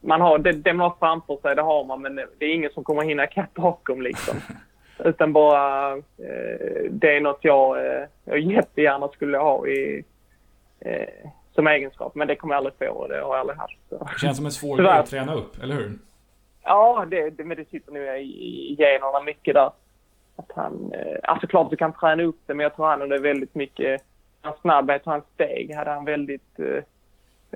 [0.00, 2.70] man har det, det man har framför sig, det har man men det är ingen
[2.70, 4.36] som kommer hinna ikapp bakom liksom.
[5.04, 6.02] Utan bara uh,
[6.90, 10.04] det är något jag, uh, jag jättegärna skulle ha i,
[11.54, 12.14] som egenskap.
[12.14, 13.78] Men det kommer jag aldrig få och det har jag aldrig haft.
[13.88, 13.98] Så.
[13.98, 15.98] Det känns som en svår grej att träna upp, eller hur?
[16.64, 18.22] Ja, det, det, men det sitter i,
[18.70, 19.70] i generna mycket där
[20.36, 23.18] att han, eh, alltså klart du kan träna upp det men jag tror han hade
[23.18, 24.02] väldigt mycket,
[24.40, 26.82] hans snabbhet och hans steg hade han väldigt eh,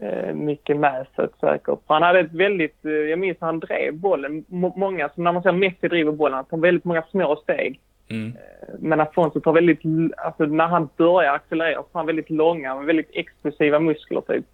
[0.06, 1.78] eh mycket med sig säkert.
[1.86, 5.42] Han hade ett väldigt, eh, jag minns när han drev bollen, många, som när man
[5.42, 7.80] ser Messi driver bollen, han tar väldigt många små steg.
[8.08, 8.36] Mm.
[8.78, 9.80] Men Afonso tar väldigt,
[10.16, 14.44] alltså när han börjar accelerera så tar han väldigt långa, väldigt explosiva muskler typ.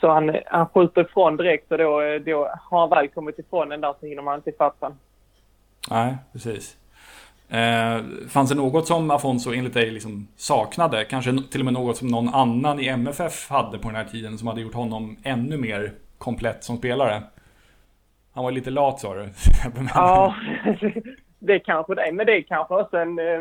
[0.00, 3.80] Så han, han skjuter ifrån direkt och då, då har han väl kommit ifrån den
[3.80, 4.82] där så hinner man inte ifatt.
[5.90, 6.76] Nej, precis.
[7.48, 11.04] Eh, fanns det något som Afonso enligt dig liksom saknade?
[11.04, 14.38] Kanske till och med något som någon annan i MFF hade på den här tiden
[14.38, 17.22] som hade gjort honom ännu mer komplett som spelare?
[18.36, 19.20] Han var lite lat sa du.
[19.94, 20.34] ja,
[21.38, 22.12] det är kanske det.
[22.12, 23.18] Men det är kanske också en...
[23.18, 23.40] Eh,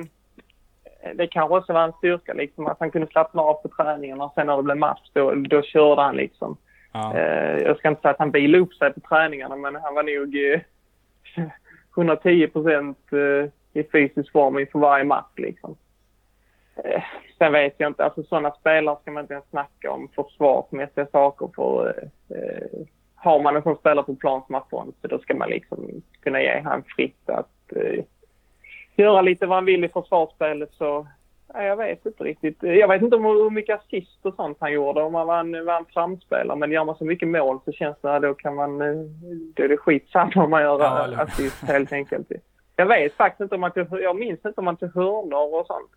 [1.16, 4.34] det kanske också var en styrka liksom att han kunde slappna av på träningarna och
[4.34, 6.58] sen när det blev match då, då körde han liksom.
[6.92, 7.18] Ja.
[7.18, 10.04] Eh, jag ska inte säga att han bilade upp sig på träningarna men han var
[10.04, 10.36] nog
[11.98, 13.50] 110 procent eh,
[13.82, 15.76] i fysisk form inför varje match liksom.
[17.38, 21.50] Sen vet jag inte, alltså sådana spelare ska man inte ens snacka om försvarsmässiga saker
[21.56, 22.10] för
[23.26, 26.60] har man en sån spelare på plan som Afonso då ska man liksom kunna ge
[26.60, 28.04] han fritt att eh,
[28.96, 31.08] göra lite vad han vill i försvarsspelet så
[31.54, 32.58] Nej, jag vet inte riktigt.
[32.62, 35.66] Jag vet inte om hur mycket assist och sånt han gjorde, om han var en,
[35.66, 36.58] var en framspelare.
[36.58, 38.78] Men gör man så mycket mål så känns det, då kan man,
[39.54, 42.32] då är det skitsamma om man gör ja, assist helt enkelt.
[42.76, 45.68] Jag vet faktiskt inte om man tog, jag minns inte om man tog hörnor och
[45.68, 45.92] sånt.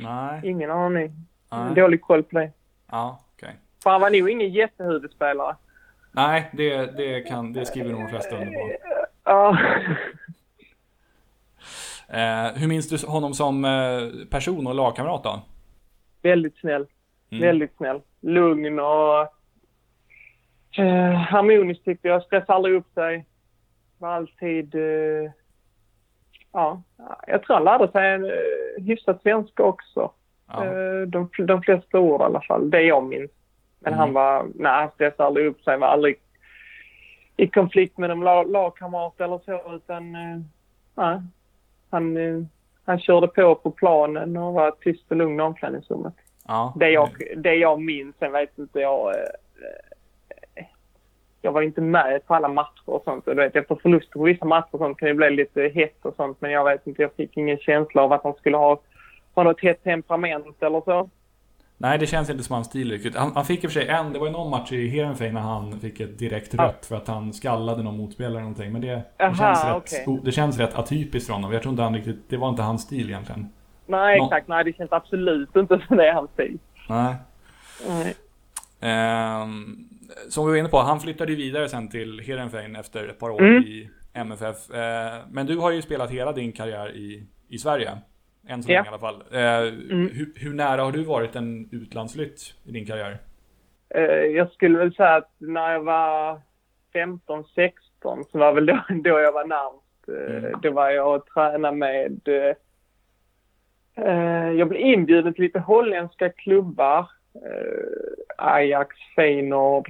[0.00, 0.40] Nej.
[0.44, 1.12] Ingen aning.
[1.52, 1.74] Nej.
[1.74, 2.50] Dålig koll på det.
[2.90, 3.46] Ja, okej.
[3.48, 3.58] Okay.
[3.82, 5.56] För han var nog ingen jättehuvudspelare.
[6.12, 8.70] Nej, det, det, kan, det skriver nog de flesta under på.
[9.24, 9.58] Ja.
[12.08, 15.42] Eh, hur minns du honom som eh, person och lagkamrat då?
[16.22, 16.86] Väldigt snäll.
[17.30, 17.42] Mm.
[17.42, 18.00] Väldigt snäll.
[18.20, 19.20] Lugn och
[20.78, 22.22] eh, harmonisk tyckte jag.
[22.22, 23.26] Stressade aldrig upp sig.
[23.98, 24.74] Var alltid...
[24.74, 25.30] Eh,
[26.52, 26.82] ja,
[27.26, 30.10] jag tror han lärde sig en eh, hyfsat svenska också.
[30.48, 30.64] Ja.
[30.64, 32.70] Eh, de, de flesta ord i alla fall.
[32.70, 33.30] Det jag minns.
[33.82, 33.98] Men mm.
[33.98, 34.46] han var...
[34.54, 35.78] Nej, han stressade aldrig upp sig.
[35.78, 36.20] Var aldrig
[37.36, 40.14] i konflikt med någon lagkamrat eller så utan...
[40.14, 40.40] Eh,
[40.94, 41.20] nej,
[41.90, 42.42] han, eh,
[42.84, 46.14] han körde på på planen och var tyst och lugn i omklädningsrummet.
[46.46, 46.74] Ja.
[46.76, 49.08] Det, jag, det jag minns, sen vet inte jag...
[49.08, 50.64] Eh,
[51.44, 53.28] jag var inte med på alla matcher och sånt.
[53.28, 56.04] Och du vet, efter förluster på vissa matcher och sånt kan det bli lite hett
[56.04, 56.40] och sånt.
[56.40, 58.80] Men jag vet inte, jag fick ingen känsla av att han skulle ha,
[59.34, 61.10] ha något hett temperament eller så.
[61.82, 63.16] Nej, det känns inte som hans stil riktigt.
[63.16, 65.34] Han, han fick i och för sig en, det var ju någon match i Heerenveen
[65.34, 68.72] när han fick ett direkt rött för att han skallade någon motspelare eller någonting.
[68.72, 71.52] Men det, det, Aha, känns, rätt, o- det känns rätt atypiskt för honom.
[71.52, 73.48] Jag tror inte han riktigt, det var inte hans stil egentligen.
[73.86, 74.48] Nej, Nå- exakt.
[74.48, 76.58] Nej, det känns absolut inte som det är hans stil.
[76.88, 77.14] Nej.
[77.88, 78.14] Nej.
[78.80, 79.76] Ehm,
[80.28, 83.30] som vi var inne på, han flyttade ju vidare sen till Heerenveen efter ett par
[83.30, 83.62] år Mm.
[83.62, 84.70] i MFF.
[84.70, 87.98] Eh, men du har ju spelat hela din karriär i, i Sverige.
[88.48, 88.74] Än så Ja.
[88.76, 89.22] länge i alla fall.
[89.30, 89.72] Eh,
[90.12, 93.18] hur, hur nära har du varit en utlandsflytt i din karriär?
[93.94, 96.40] Eh, jag skulle väl säga att när jag var
[96.92, 99.78] 15, 16 så var väl då, då jag var närmst.
[100.08, 100.60] Eh, Mm.
[100.62, 102.20] Då var jag och tränade med...
[104.58, 107.06] jag blev inbjuden till lite holländska klubbar.
[108.38, 109.88] Ajax, Feyenoord.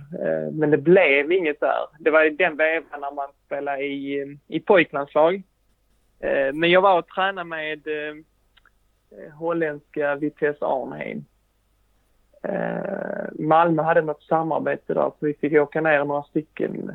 [0.53, 1.87] Men det blev inget där.
[1.99, 5.43] Det var i den vevan när man spelade i, i pojklandslag.
[6.53, 7.81] Men jag var och tränade med
[9.35, 11.25] holländska Vitesse Arnhem.
[12.43, 16.91] Eh, Malmö hade något samarbete där så vi fick åka ner några stycken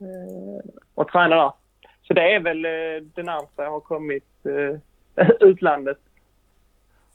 [0.00, 1.52] eh, och träna där.
[2.02, 5.98] Så det är väl eh, det närmsta jag har kommit eh, utlandet.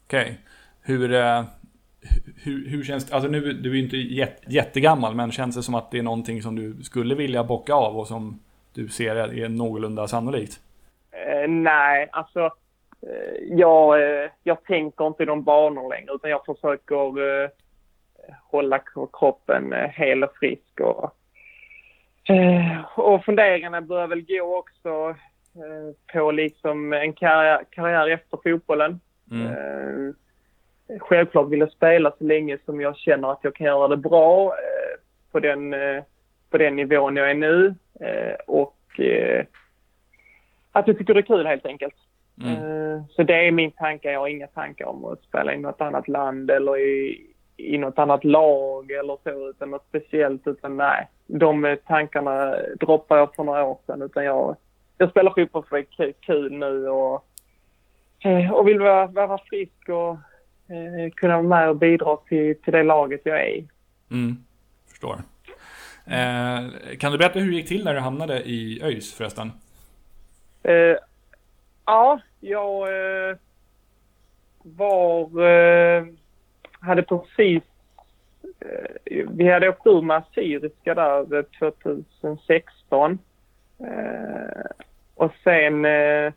[0.06, 0.40] Okej.
[0.82, 1.44] Hur, eh,
[2.44, 3.16] hur, hur känns det?
[3.16, 6.04] Alltså nu, du är ju inte jät, jättegammal, men känns det som att det är
[6.04, 8.40] någonting som du skulle vilja bocka av och som
[8.74, 10.60] du ser är, någorlunda sannolikt?
[11.12, 12.52] Eh, nej, alltså eh,
[13.42, 17.50] jag, eh, jag tänker inte i de banor längre utan jag försöker eh,
[18.44, 18.82] hålla
[19.14, 20.80] kroppen eh, hel och frisk.
[20.80, 21.16] Och,
[22.36, 25.16] eh, och funderingarna börjar väl gå också
[25.56, 29.00] eh, på liksom en karriär, karriär efter fotbollen.
[29.32, 29.48] Mm.
[29.48, 30.14] Eh,
[31.00, 34.46] självklart vill jag spela så länge som jag känner att jag kan göra det bra
[34.48, 35.00] eh,
[35.32, 36.04] på, den, eh,
[36.50, 37.76] på den nivån jag är nu.
[38.00, 39.46] Eh, och eh,
[40.72, 41.96] att jag tycker det är kul helt enkelt.
[42.42, 42.54] Mm.
[42.54, 44.12] Eh, så det är min tanke.
[44.12, 47.26] Jag har inga tankar om att spela i något annat land eller i,
[47.58, 50.48] i något annat lag eller så, utan något speciellt.
[50.48, 54.02] Utan nej, de tankarna droppade jag för några år sedan.
[54.02, 54.56] Utan jag,
[54.98, 57.26] jag spelar fotboll för att det är kul nu och,
[58.20, 60.12] eh, och vill vara, vara frisk och
[60.76, 63.68] eh, kunna vara med och bidra till, till det laget jag är i.
[64.12, 64.38] Mm.
[64.88, 65.16] Förstår.
[66.08, 69.52] Eh, kan du berätta hur det gick till när du hamnade i ÖIS förresten?
[70.64, 70.98] Eh,
[71.86, 72.88] ja, jag
[73.30, 73.38] eh,
[74.64, 75.42] var...
[75.42, 76.06] Eh,
[76.80, 77.64] hade precis...
[78.60, 81.44] Eh, vi hade åkt ur med Assyriska där eh,
[82.22, 83.20] 2016.
[83.80, 84.72] Eh,
[85.16, 85.86] och sen...
[85.86, 86.34] Eh,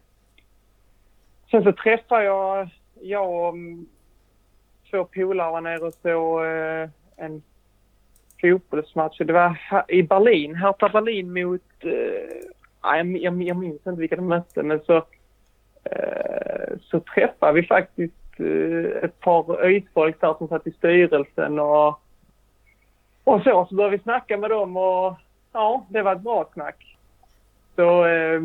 [1.51, 2.69] sen så träffade jag...
[3.01, 3.55] Jag och
[4.91, 7.43] två polare var nere och såg eh, en
[8.41, 9.19] fotbollsmatch.
[9.19, 9.57] Det var
[9.89, 10.55] i Berlin.
[10.55, 11.63] Hertha Berlin mot...
[11.81, 11.91] Eh,
[12.85, 15.05] nej, jag, jag, jag minns inte vilka de mötte, men så,
[16.81, 22.01] så träffade vi faktiskt eh, ett par ÖIS-folk där som satt i styrelsen och,
[23.25, 23.67] och så.
[23.69, 25.15] Så började vi snacka med dem och
[25.53, 26.97] ja, det var ett bra snack.
[27.77, 28.43] Så eh,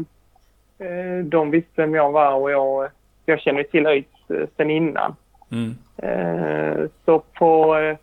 [0.78, 2.90] eh, de visste vem jag var och jag,
[3.26, 5.16] jag kände till ÖIS eh, sen innan.
[5.52, 5.76] Mm.
[5.98, 7.98] Eh, så på, eh,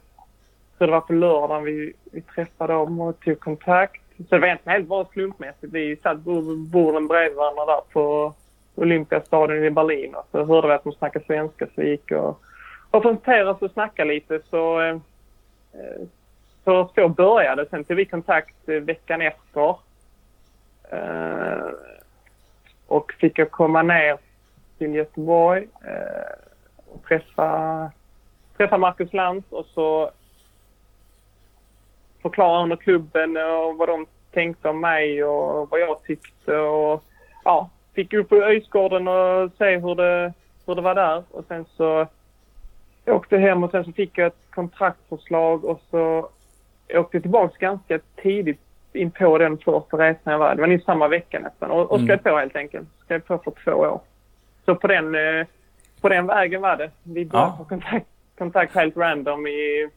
[0.79, 4.03] så det var på lördagen vi, vi träffade dem och tog kontakt.
[4.17, 5.73] Så det var egentligen helt bara slumpmässigt.
[5.73, 8.35] Vi satt bo- borden bredvid varandra där på
[8.81, 12.41] Olympiastadion i Berlin och så hörde vi att de snackade svenska så vi gick och,
[12.91, 14.95] och presenterade oss och snackade lite så, eh,
[15.73, 16.07] eh
[16.65, 17.71] så så började det.
[17.71, 19.77] Sen tog vi kontakt eh, veckan efter.
[20.91, 21.71] Eh,
[22.87, 24.19] och fick jag komma ner
[24.79, 26.33] till Göteborg eh,
[26.93, 27.91] och träffa,
[28.57, 30.11] träffa Marcus Lantz och så
[32.23, 36.57] förklara under klubben och vad de tänkte om mig och vad jag tyckte.
[36.57, 37.05] Och,
[37.45, 40.33] ja, fick upp på Öjsgården och se hur det,
[40.67, 41.23] hur det var där.
[41.31, 42.07] Och sen så
[43.05, 46.19] jag åkte hem och sen så fick jag ett kontraktförslag och så
[46.95, 48.61] åkte jag tillbaka ganska tidigt
[48.93, 50.55] in på den första resan jag var.
[50.55, 52.07] Det var nu samma vecka nästan och, och Mm.
[52.07, 52.89] skrev på helt enkelt.
[53.05, 54.01] Skrev på för två år.
[54.65, 55.47] Så på den, eh,
[56.01, 56.91] på den vägen var det.
[57.03, 57.65] Vi började Ja.
[57.69, 58.07] kontakt,
[58.39, 59.89] kontakt helt random i,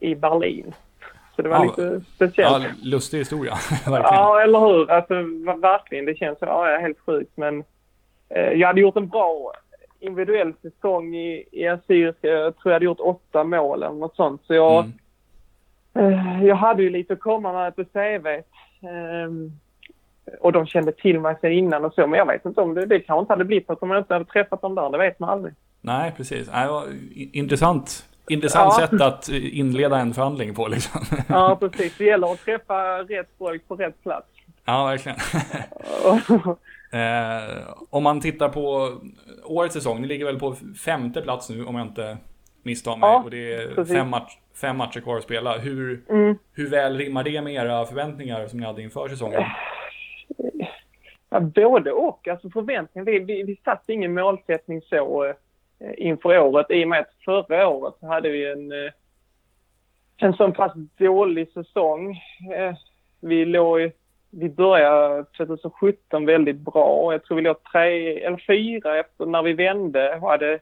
[0.00, 0.74] i Berlin.
[1.36, 2.64] Så det var Ja, lite speciellt.
[2.64, 3.52] Ja, lustig historia.
[3.70, 4.02] Verkligen.
[4.02, 4.90] Ja, eller hur?
[4.90, 5.14] Alltså,
[5.60, 6.04] verkligen.
[6.06, 7.32] Det känns ja, jag är helt sjukt.
[7.34, 7.64] Men
[8.28, 9.52] eh, jag hade gjort en bra
[10.00, 12.28] individuell säsong i, i Assyriska.
[12.28, 14.42] Jag tror jag hade gjort åtta mål eller något sånt.
[14.46, 14.84] Så jag,
[15.94, 16.12] Mm.
[16.12, 18.26] eh, jag hade ju lite att komma med på CV.
[18.88, 19.52] Ehm,
[20.40, 22.06] och de kände till mig sedan innan och så.
[22.06, 24.14] Men jag vet inte om det, det kanske inte hade blivit något om jag inte
[24.14, 24.90] hade träffat dem där.
[24.90, 25.54] Det vet man aldrig.
[25.80, 26.48] Nej, precis.
[27.14, 28.08] I- intressant.
[28.28, 28.86] Intressant Ja.
[28.86, 31.00] sätt att inleda en förhandling på liksom.
[31.28, 31.98] Ja, precis.
[31.98, 34.26] Det gäller att träffa rätt folk på rätt plats.
[34.64, 35.18] Ja, verkligen.
[36.92, 38.92] Eh, om man tittar på
[39.44, 42.18] årets säsong, ni ligger väl på femte plats nu om jag inte
[42.62, 43.10] missta mig.
[43.10, 43.94] Ja, och det är precis.
[43.94, 45.58] fem, match, fem matcher kvar att spela.
[45.58, 46.02] Hur,
[46.52, 49.42] hur väl rimmar det med era förväntningar som ni hade inför säsongen?
[51.30, 52.28] Ja, både och.
[52.28, 53.04] Alltså förväntningen.
[53.04, 55.34] Vi, vi, vi satte ingen målsättning så eh,
[55.96, 58.92] inför året i och med att förra året så hade vi en, eh,
[60.16, 62.10] en så pass dålig säsong.
[62.56, 62.74] Eh,
[63.20, 63.92] vi låg i-
[64.30, 67.12] vi började 2017 väldigt bra.
[67.12, 70.58] Jag tror vi låg tre eller fyra efter när vi vände och hade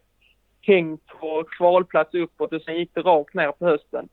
[0.63, 4.09] hängt på kvalplats uppåt och sen gick det rakt ner på hösten.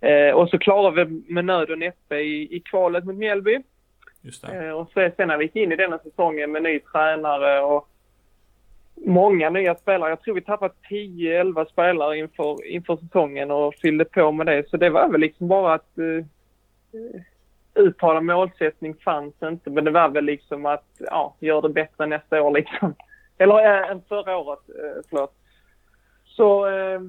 [0.00, 3.62] Eh, och så klarade vi med nöd och näppe i, i kvalet mot Mjällby.
[4.22, 4.66] Just det.
[4.66, 7.88] Eh, Och så, sen när vi gick in i denna säsongen med ny tränare och
[8.96, 10.10] många nya spelare.
[10.10, 14.68] Jag tror vi tappat 10-11 spelare inför, inför säsongen och fyllde på med det.
[14.68, 16.24] Så det var väl liksom bara att uh,
[17.74, 19.70] uttala målsättning fanns inte.
[19.70, 22.94] Men det var väl liksom att ja, gör det bättre nästa år liksom.
[23.38, 25.34] Eller äh, än förra året, uh, förlåt.
[26.24, 27.00] Så uh,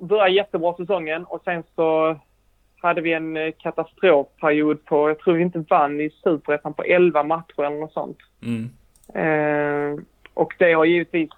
[0.00, 2.18] började jättebra säsongen och sen så
[2.82, 7.62] hade vi en katastrofperiod på, jag tror vi inte vann i Superettan på 11 matcher
[7.62, 8.18] eller något sånt.
[8.42, 8.70] Mm.
[9.14, 11.30] Eh, och det har givetvis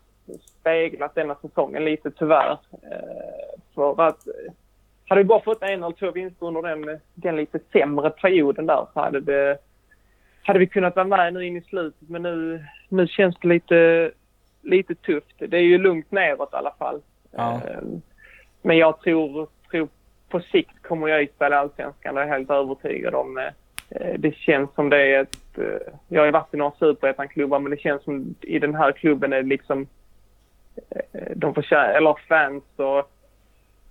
[0.61, 2.59] speglat denna säsongen lite tyvärr.
[2.73, 4.53] Eh, för att eh,
[5.09, 8.87] hade vi bara fått en eller två vinster under den, den lite sämre perioden där
[8.95, 9.59] så hade, det,
[10.43, 12.09] hade vi kunnat vara med nu in i slutet.
[12.09, 14.11] Men nu, nu känns det lite,
[14.63, 15.37] lite tufft.
[15.39, 17.01] Det är ju lugnt neråt i alla fall.
[17.31, 17.55] Ja.
[17.55, 17.83] Eh,
[18.63, 19.89] men jag tror, tror
[20.29, 22.15] på sikt kommer jag spela Allsvenskan.
[22.15, 23.51] Det är jag helt övertygad om.
[23.91, 25.59] Eh, det känns som det är ett...
[25.59, 28.93] Eh, jag har ju varit i några superettan-klubbar men det känns som i den här
[28.93, 29.87] klubben är det liksom...
[30.91, 33.11] Eh, de förtjänar, eller fans och,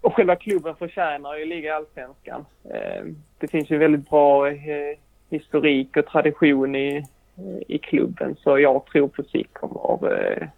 [0.02, 2.46] och själva klubben förtjänar ju att ligga i Allsvenskan.
[3.38, 4.52] Det finns ju väldigt bra
[5.30, 7.06] historik och tradition i,
[7.68, 10.50] i klubben så jag tror på sikt kommer,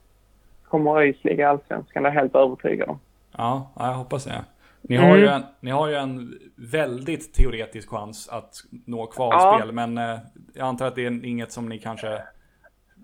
[0.63, 2.03] kommer ÖIS ligga i Allsvenskan.
[2.03, 2.99] Det är jag helt övertygad om.
[3.37, 4.45] Ja, jag hoppas det.
[4.87, 6.39] Ni har, ju en, ni har ju en
[6.71, 8.53] väldigt teoretisk chans att
[8.85, 10.17] nå kvalspel, men eh,
[10.53, 12.21] jag antar att det är inget som ni kanske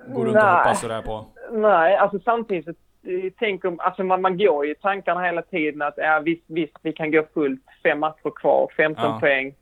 [0.08, 0.58] går runt och Nej.
[0.58, 1.26] hoppas sådär på.
[1.52, 2.72] Nej, alltså samtidigt så
[3.10, 6.44] eh, tänk om, alltså man, man går ju i tankarna hela tiden att ja, visst,
[6.48, 9.20] visst, vi kan gå fullt, fem matcher kvar, 15 Ja.
[9.20, 9.54] poäng.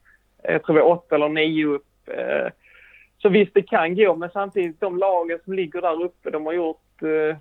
[0.43, 1.85] Jag tror vi är åtta eller nio upp.
[2.07, 2.51] Eh,
[3.21, 6.53] Så visst, det kan gå, men samtidigt de lagen som ligger där uppe, de har
[6.53, 7.35] gjort, eh, eh,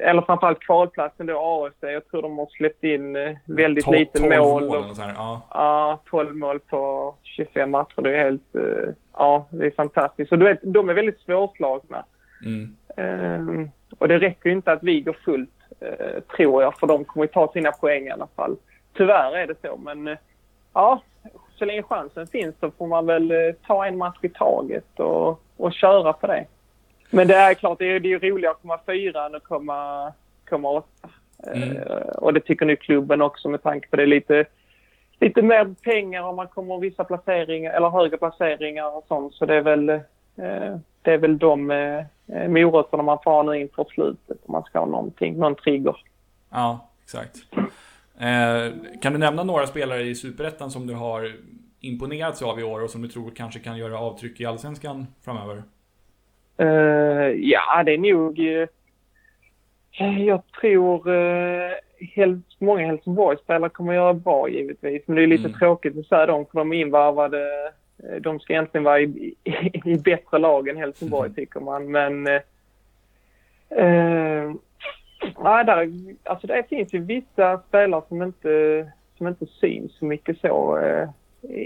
[0.00, 4.18] eller framförallt kvalplatsen då, AFC, jag tror de har släppt in eh, väldigt Tol- lite
[4.18, 4.64] 12 mål.
[4.64, 5.40] mål och- här, ja.
[5.50, 8.02] Ja, 12 mål på 25 matcher.
[8.02, 8.54] Det är helt...
[8.54, 10.28] eh, Ja, det är fantastiskt.
[10.28, 12.04] Så du vet, de är väldigt svårslagna.
[12.44, 12.76] Mm.
[12.96, 15.50] Ehm, och det räcker ju inte att vi går fullt,
[15.80, 18.56] eh, tror jag, för de kommer ju ta sina poäng i alla fall.
[18.96, 20.16] Tyvärr är det så, men eh,
[20.74, 21.02] ja,
[21.58, 25.40] så länge chansen finns så får man väl eh, ta en match i taget och,
[25.56, 26.44] och köra på det.
[27.10, 29.44] Men det är klart, det är, det är ju roligare att komma fyra än att
[29.44, 30.12] komma,
[30.48, 31.08] komma åtta.
[31.46, 31.76] Mm.
[31.76, 34.44] Eh, och det tycker nu klubben också med tanke på det lite,
[35.20, 39.34] lite mer pengar om man kommer vissa placeringar eller högre placeringar och sånt.
[39.34, 40.00] Så det är väl, eh,
[41.02, 42.04] det är väl de eh,
[42.48, 45.96] morötterna man får nu inför slutet om man ska ha någonting, någon trigger.
[46.50, 47.36] Ja, exakt.
[48.18, 51.32] Eh, kan du nämna några spelare i Superettan som du har
[51.80, 55.62] imponerats av i år och som du tror kanske kan göra avtryck i Allsvenskan framöver?
[56.58, 58.38] Eh, ja, det är nog...
[58.38, 58.68] eh,
[60.26, 61.70] jag tror uh,
[62.14, 65.02] helst, många Helsingborgsspelare kommer göra bra givetvis.
[65.06, 65.58] Men det är lite Mm.
[65.58, 67.72] tråkigt att säga dem för de är invarvade.
[68.02, 71.90] eh, De ska egentligen vara i, i, i bättre lag än Helsingborg tycker man.
[71.90, 72.26] Men...
[72.26, 72.40] eh,
[73.70, 74.52] eh,
[75.42, 75.92] nej, där,
[76.24, 78.86] alltså det finns ju vissa spelare som inte,
[79.18, 81.08] som inte syns så mycket så eh,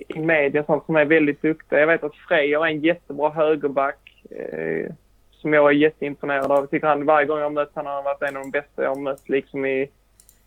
[0.08, 1.80] i, media sånt som är väldigt duktiga.
[1.80, 4.92] Jag vet att Frey har en jättebra högerback eh,
[5.30, 6.58] som jag är jätteimponerad av.
[6.58, 8.50] Jag tycker han varje gång jag har mött honom har han varit en av de
[8.50, 9.90] bästa jag har mött liksom i,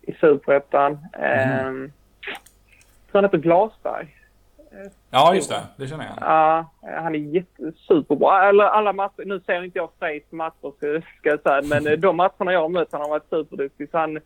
[0.02, 0.98] i Superettan.
[1.12, 1.92] Mm.
[3.10, 4.16] Tror han heter Glasberg.
[5.10, 5.62] Ja, just det.
[5.76, 6.14] Det känner jag.
[6.20, 8.32] Ja, han är jätte, superbra.
[8.32, 12.16] Alla, alla matcher, nu ser inte jag Freys matcher ska, jag säga, men eh, de
[12.16, 13.90] matcherna jag har mött han har varit superduktig.
[13.90, 14.20] Så han,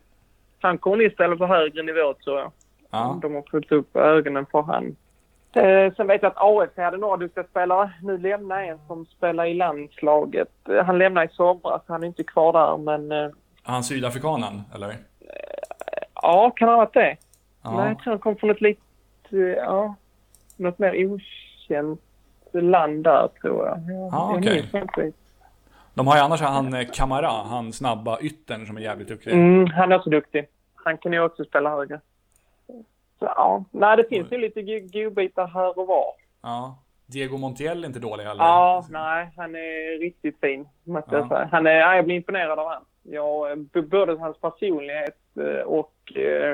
[0.59, 2.51] han kommer ni spela på högre nivå tror jag.
[2.91, 3.19] Ja.
[3.21, 4.95] De har fått upp ögonen för han.
[5.53, 7.91] Eh, sen vet jag att AFC hade några duktiga spelare.
[8.03, 10.49] Nu lämnar en som spelar i landslaget.
[10.69, 13.29] Eh, han lämnar i somras, han är inte kvar där men eh,
[13.63, 14.95] Han sydafrikanen, eller?
[16.21, 17.17] ja, kan ha varit det?
[17.63, 17.71] Ja.
[17.77, 19.95] Nej, jag tror han kom från ett lite, ja,
[20.57, 22.01] något mer okänt
[22.53, 23.77] land där tror jag.
[23.89, 24.69] jag, Ah, okej.
[24.73, 25.11] inte.
[25.93, 29.33] De har ju annars han eh, Kamara, han snabba yttern som är jävligt duktig.
[29.33, 30.47] Mm, han är också duktig.
[30.75, 31.99] Han kan ju också spela högre.
[33.19, 33.63] Så, ja.
[33.71, 36.13] Nej, det finns ju lite go- godbitar här och var.
[36.41, 36.77] Ja.
[37.05, 38.43] Diego Montiel är inte dålig heller.
[38.43, 41.17] Ja, nej, han är riktigt fin, måste Ja.
[41.17, 41.49] jag säga.
[41.51, 42.71] Han är, ja, jag blir imponerad av.
[43.03, 46.53] Ja, b- både hans personlighet eh, och eh,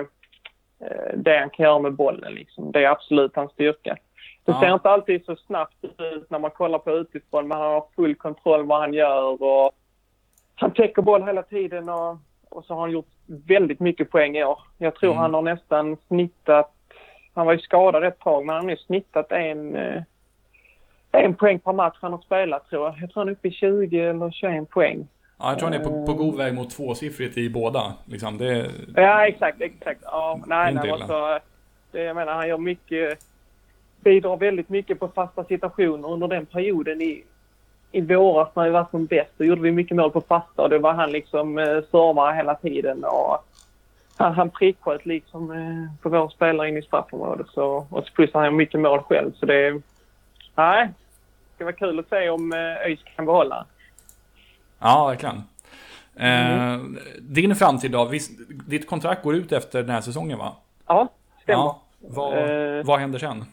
[0.80, 2.34] eh, det han kan göra med bollen.
[2.34, 2.72] Liksom.
[2.72, 3.98] Det är absolut hans styrka.
[4.44, 4.60] Det Ja.
[4.60, 8.16] ser inte alltid så snabbt ut när man kollar på utifrån, men han har full
[8.16, 9.72] kontroll vad han gör och
[10.56, 12.18] han täcker boll hela tiden och,
[12.50, 14.60] och så har han gjort väldigt mycket poäng i år.
[14.78, 15.22] Jag tror Mm.
[15.22, 16.72] han har nästan snittat,
[17.34, 20.02] han var ju skadad ett tag, men han har nu snittat en, eh,
[21.12, 22.96] en poäng per match han har spelat tror jag.
[23.02, 25.08] Jag tror han är uppe i 20 eller 21 poäng.
[25.40, 27.94] Ja, jag tror han är på, på god väg mot tvåsiffrigt i båda.
[28.06, 30.00] Liksom, det, Ja, exakt, exakt.
[30.04, 31.40] Ja, nej, nej, alltså,
[31.92, 33.20] det, jag menar, han gör mycket,
[34.04, 37.24] bidrar väldigt mycket på fasta situationer under den perioden i,
[37.96, 39.32] i våras när vi var som bäst.
[39.38, 42.56] Då gjorde vi mycket mål på fasta och det var han liksom eh, servare hela
[42.56, 43.38] tiden och
[44.18, 47.48] han, han pricksköt liksom eh, på vår spelare in i straffområdet.
[47.50, 49.82] Så, och så plus han gör mycket mål själv så det,
[50.56, 53.66] nej, det ska vara kul att se om eh, ÖIS kan behålla.
[54.80, 55.44] ja, verkligen.
[56.16, 56.80] Eh,
[57.20, 58.06] din framtid då?
[58.06, 58.32] Visst,
[58.68, 60.56] ditt kontrakt går ut efter den här säsongen va?
[60.88, 61.08] Ja,
[61.44, 61.64] stämmer.
[61.64, 61.82] Ja.
[62.00, 62.86] Vad, Eh.
[62.86, 63.46] vad händer sen?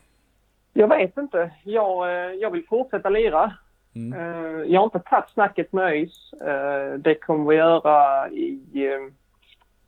[0.72, 1.50] Jag vet inte.
[1.64, 3.52] Jag, eh, jag vill fortsätta lira.
[3.94, 4.12] Mm.
[4.18, 6.32] Eh, Jag har inte tagit snacket med ÖIS.
[6.32, 9.00] Eh, Det kommer vi göra i, eh,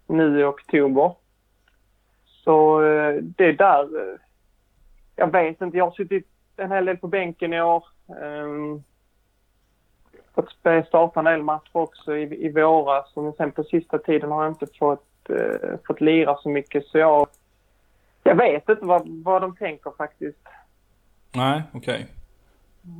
[0.06, 1.14] nu i oktober.
[2.24, 2.80] Så
[3.22, 3.88] det är där.
[5.16, 5.76] Jag vet inte.
[5.78, 6.26] Jag har suttit
[6.56, 7.84] en hel del på bänken i år.
[8.08, 8.80] Eh,
[10.34, 10.50] Fått
[10.88, 13.12] starta en del matcher också i, i våras.
[13.16, 15.06] Men sen på sista tiden har jag inte fått,
[15.86, 16.84] fått lira så mycket.
[16.86, 17.26] Så jag,
[18.22, 20.38] jag vet inte vad, vad de tänker faktiskt.
[21.34, 22.06] Nej, okej.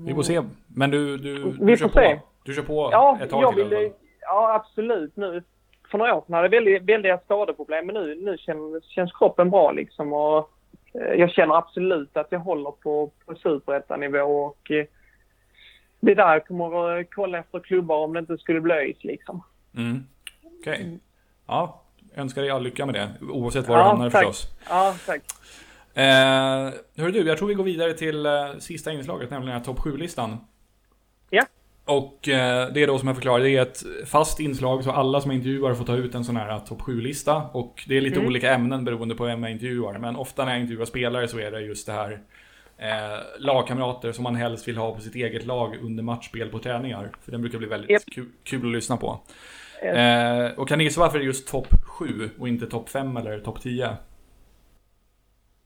[0.07, 0.43] Vi får se.
[0.67, 2.15] Men du, du, Vi du kör se.
[2.17, 2.21] på?
[2.45, 5.17] Du kör på Ja, ett tag jag till vill, ja absolut.
[5.17, 5.43] Nu,
[5.91, 9.51] för några år sedan hade jag väldigt, väldiga skadeproblem men nu, nu känns, känns kroppen
[9.51, 10.13] bra liksom.
[10.13, 10.51] Och,
[10.95, 14.85] eh, jag känner absolut att jag håller på, på superettanivå och eh,
[16.01, 19.05] det är där jag kommer att kolla efter klubbar om det inte skulle bli ÖIS
[19.05, 19.43] liksom.
[19.77, 20.05] Mm.
[20.61, 20.99] Okej.
[21.47, 21.81] Ja,
[22.17, 23.09] önskar dig all lycka med det.
[23.31, 24.27] Oavsett var du Ja, hamnar tack.
[24.27, 24.55] förstås.
[24.69, 25.23] Ja, tack.
[25.95, 30.37] Eh, du, jag tror vi går vidare till eh, sista inslaget, nämligen topp 7-listan.
[31.31, 31.43] Ja.
[31.85, 35.21] Och eh, det är då som jag förklarade, det är ett fast inslag så alla
[35.21, 37.43] som intervjuar får ta ut en sån här topp 7-lista.
[37.53, 38.27] Och det är lite Mm.
[38.29, 39.99] olika ämnen beroende på vem jag intervjuar.
[39.99, 42.21] Men ofta när jag intervjuar spelare så är det just det här
[42.79, 47.11] eh, lagkamrater som man helst vill ha på sitt eget lag under matchspel på träningar.
[47.25, 48.03] För den brukar bli väldigt Japp.
[48.13, 49.21] kul, kul att lyssna på.
[49.83, 53.17] Eh, och kan ni gissa varför det är just topp 7 och inte topp 5
[53.17, 53.97] eller topp 10?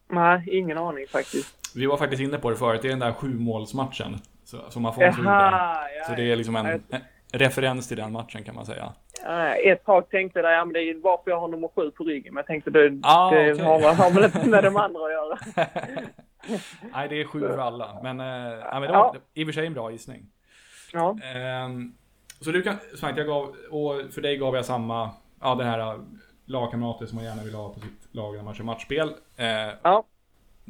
[0.08, 1.54] Nej, ingen aning faktiskt.
[1.76, 4.16] Vi var faktiskt inne på det förut, det är den där sjumålsmatchen
[4.68, 5.30] som Afonso gjorde.
[5.30, 6.98] Ja, Så det är liksom en, ja.
[7.32, 8.92] en referens till den matchen kan man säga.
[9.24, 12.04] Ja, Ett tag tänkte jag, ja, men det är varför jag har nummer sju på
[12.04, 12.34] ryggen.
[12.34, 13.64] Men jag tänkte det, Ah, det okej.
[13.64, 15.38] har, har väl inte med de andra att göra.
[16.94, 18.00] Nej, det är sju för alla.
[18.02, 18.26] Men, eh,
[18.58, 19.02] ja, men det Ja.
[19.12, 20.26] var i och för sig en bra gissning.
[20.92, 21.16] Ja.
[21.34, 21.92] Ehm,
[22.40, 26.00] så du kan, sagt, jag gav, och för dig gav jag samma, ja det här
[26.48, 29.08] lagkamrater som man gärna vill ha på sitt lag när man kör matchspel.
[29.36, 29.46] Eh,
[29.82, 30.04] Ja.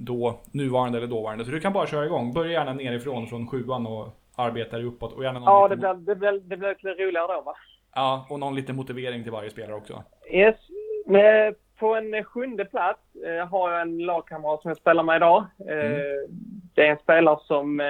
[0.00, 1.44] Då, nuvarande eller dåvarande.
[1.44, 2.32] Så du kan bara köra igång.
[2.32, 5.12] Börja gärna nerifrån från sjuan och arbeta dig uppåt.
[5.12, 7.54] Och gärna någon Ja, det blir, det, blir, det blir lite roligare då va?
[7.94, 10.02] ja, och någon liten motivering till varje spelare också.
[10.30, 10.56] Yes.
[11.06, 15.44] Men på en sjunde plats eh, har jag en lagkamrat som jag spelar med idag.
[15.68, 16.00] Eh, Mm.
[16.74, 17.80] Det är en spelare som...
[17.80, 17.86] Eh,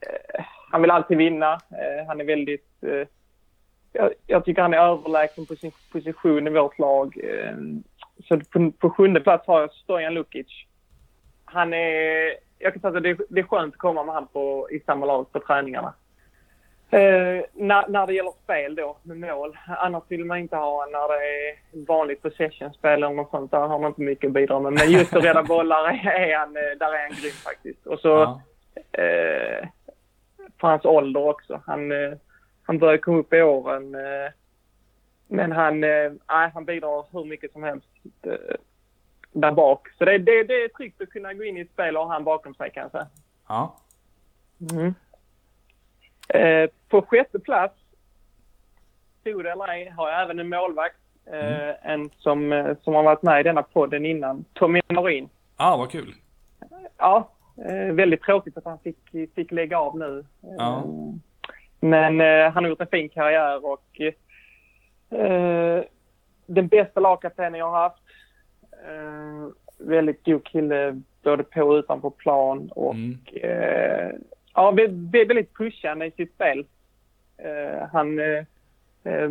[0.00, 1.52] eh, han vill alltid vinna.
[1.52, 2.84] Eh, han är väldigt...
[3.96, 7.16] Jag, jag tycker han är överlägsen på sin position i vårt lag.
[7.24, 7.54] Eh,
[8.28, 10.46] så på, på sjunde plats har jag Stojan Lukic.
[11.44, 12.32] Han är...
[12.58, 14.80] Jag kan säga att det, är- det är skönt att komma med han på, i
[14.80, 15.94] samma lag på träningarna.
[16.90, 19.58] Eh, när, när det gäller spel då, med mål.
[19.68, 23.50] Annars vill man inte ha när det är vanligt possession-spel eller något sånt.
[23.50, 24.72] Där har man inte mycket att bidra med.
[24.72, 27.86] Men just att rädda bollar är, är han, eh, där är han grym faktiskt.
[27.86, 28.40] Och så Ja.
[29.02, 29.68] eh,
[30.60, 31.60] för hans ålder också.
[31.66, 32.12] Han, eh,
[32.66, 33.94] han börjar komma upp i åren.
[33.94, 34.32] Eh,
[35.28, 37.88] men han, eh, han bidrar hur mycket som helst
[38.22, 38.56] eh,
[39.32, 39.88] där bak.
[39.98, 42.12] Så det, det, det är tryggt att kunna gå in i ett spel och ha
[42.12, 43.06] han bakom sig kan jag säga.
[43.48, 43.76] ja.
[44.72, 44.94] Mm.
[46.28, 47.74] Eh, på sjätte plats,
[49.24, 50.96] tro det eller ej, har jag även en målvakt.
[51.32, 55.28] Eh, En som, eh, som har varit med i denna podden innan, Tommy Norin.
[55.56, 56.14] Ah, vad kul.
[56.96, 57.30] Ja,
[57.68, 58.98] eh, väldigt tråkigt att han fick,
[59.34, 60.24] fick lägga av nu.
[60.40, 60.84] Ja.
[61.90, 64.00] Men eh, han har gjort en fin karriär och
[65.20, 65.84] eh,
[66.46, 68.02] den bästa lagkaptenen jag har haft.
[68.86, 73.18] Eh, väldigt god kille både på och utanför plan och Mm.
[73.32, 74.10] eh,
[74.54, 76.66] ja, vä- vä- väldigt pushande i sitt spel.
[77.38, 78.44] Eh, han eh,
[79.04, 79.30] eh,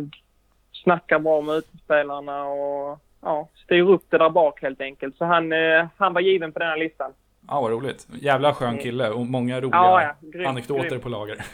[0.72, 5.16] snackar bra med utespelarna och ja, styr upp det där bak helt enkelt.
[5.16, 7.12] Så han, eh, han var given på den här listan.
[7.48, 8.06] Ja, vad roligt.
[8.20, 10.14] Jävla skön kille och många roliga Ja, ja.
[10.20, 11.00] Grym, anekdoter grym.
[11.00, 11.36] på lager.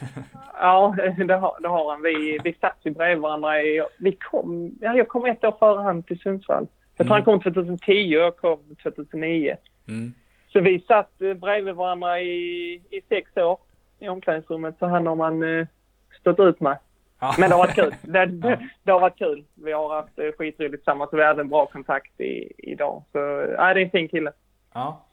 [0.61, 0.95] Ja,
[1.27, 2.03] det har, det har han.
[2.03, 3.63] Vi, vi satt ju bredvid varandra.
[3.63, 6.67] I, vi kom, ja, jag kom ett år före han till Sundsvall.
[6.97, 9.57] Jag tror han kom 2010 och jag kom 2009.
[9.89, 10.13] Mm.
[10.53, 13.59] Så vi satt eh, bredvid varandra i, i sex år
[13.99, 14.75] i omklädningsrummet.
[14.79, 15.67] Så han har man eh,
[16.21, 16.79] stått ut med.
[17.21, 17.35] Ja.
[17.39, 17.95] Men det har varit kul.
[18.13, 19.45] Det, det, det har varit kul.
[19.55, 23.03] Vi har haft eh, skitroligt tillsammans och vi hade en bra kontakt i, idag.
[23.13, 23.19] Så
[23.59, 24.33] ja, det är en fin kille.
[24.75, 25.05] Ja.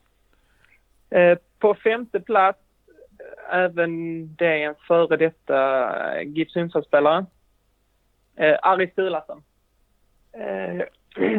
[1.10, 2.60] Eh, på femte plats,
[3.20, 5.90] eh, även det en före detta
[6.20, 7.26] eh, GIF Sundsvall-spelare.
[8.36, 9.44] Eh, Ari Sturlason.
[10.32, 10.84] Eh,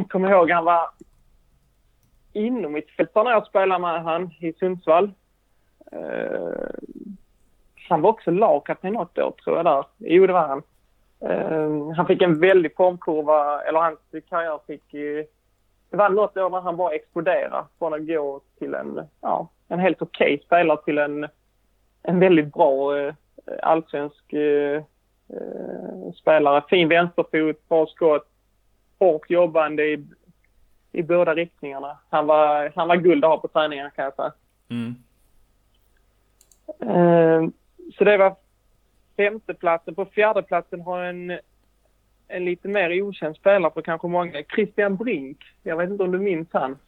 [0.08, 0.90] kommer ihåg, han var
[2.32, 5.12] inom mitt fält när jag spelade med han i Sundsvall.
[5.92, 6.68] Eh,
[7.88, 9.64] han var också lagkapten något år, tror jag.
[9.64, 9.84] där.
[9.98, 10.62] Jo, det var han.
[11.20, 13.98] Eh, han fick en väldig formkurva, eller hans
[14.28, 14.94] karriär fick...
[15.90, 19.78] Det var något år när han bara exploderade från att gå till en, ja, en
[19.78, 21.26] helt okej spelare till en,
[22.02, 23.14] en väldigt bra eh,
[23.62, 24.82] allsvensk eh,
[25.28, 26.64] eh, spelare.
[26.68, 28.28] Fin vänsterfot, bra skott,
[28.98, 30.06] hårt jobbande i,
[30.92, 31.98] i båda riktningarna.
[32.10, 34.32] Han var, han var guld att ha på träningarna kan jag säga.
[34.68, 34.94] Mm.
[36.80, 37.50] Eh,
[37.98, 38.36] så det var
[39.16, 39.94] femteplatsen.
[39.94, 41.38] På fjärdeplatsen har jag en,
[42.30, 44.42] en lite mer okänd spelare för kanske många.
[44.54, 45.38] Christian Brink.
[45.62, 46.78] Jag vet inte om du minns han?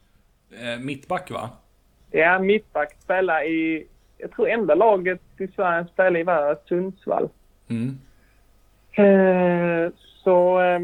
[0.51, 1.49] Eh, mittback va?
[2.11, 2.95] Ja, mittback.
[3.03, 3.87] Spelade i...
[4.17, 7.29] Jag tror enda laget i Sverige han spelade i var Sundsvall.
[7.69, 7.97] Mm.
[8.91, 9.91] Eh,
[10.23, 10.61] så...
[10.61, 10.81] Eh,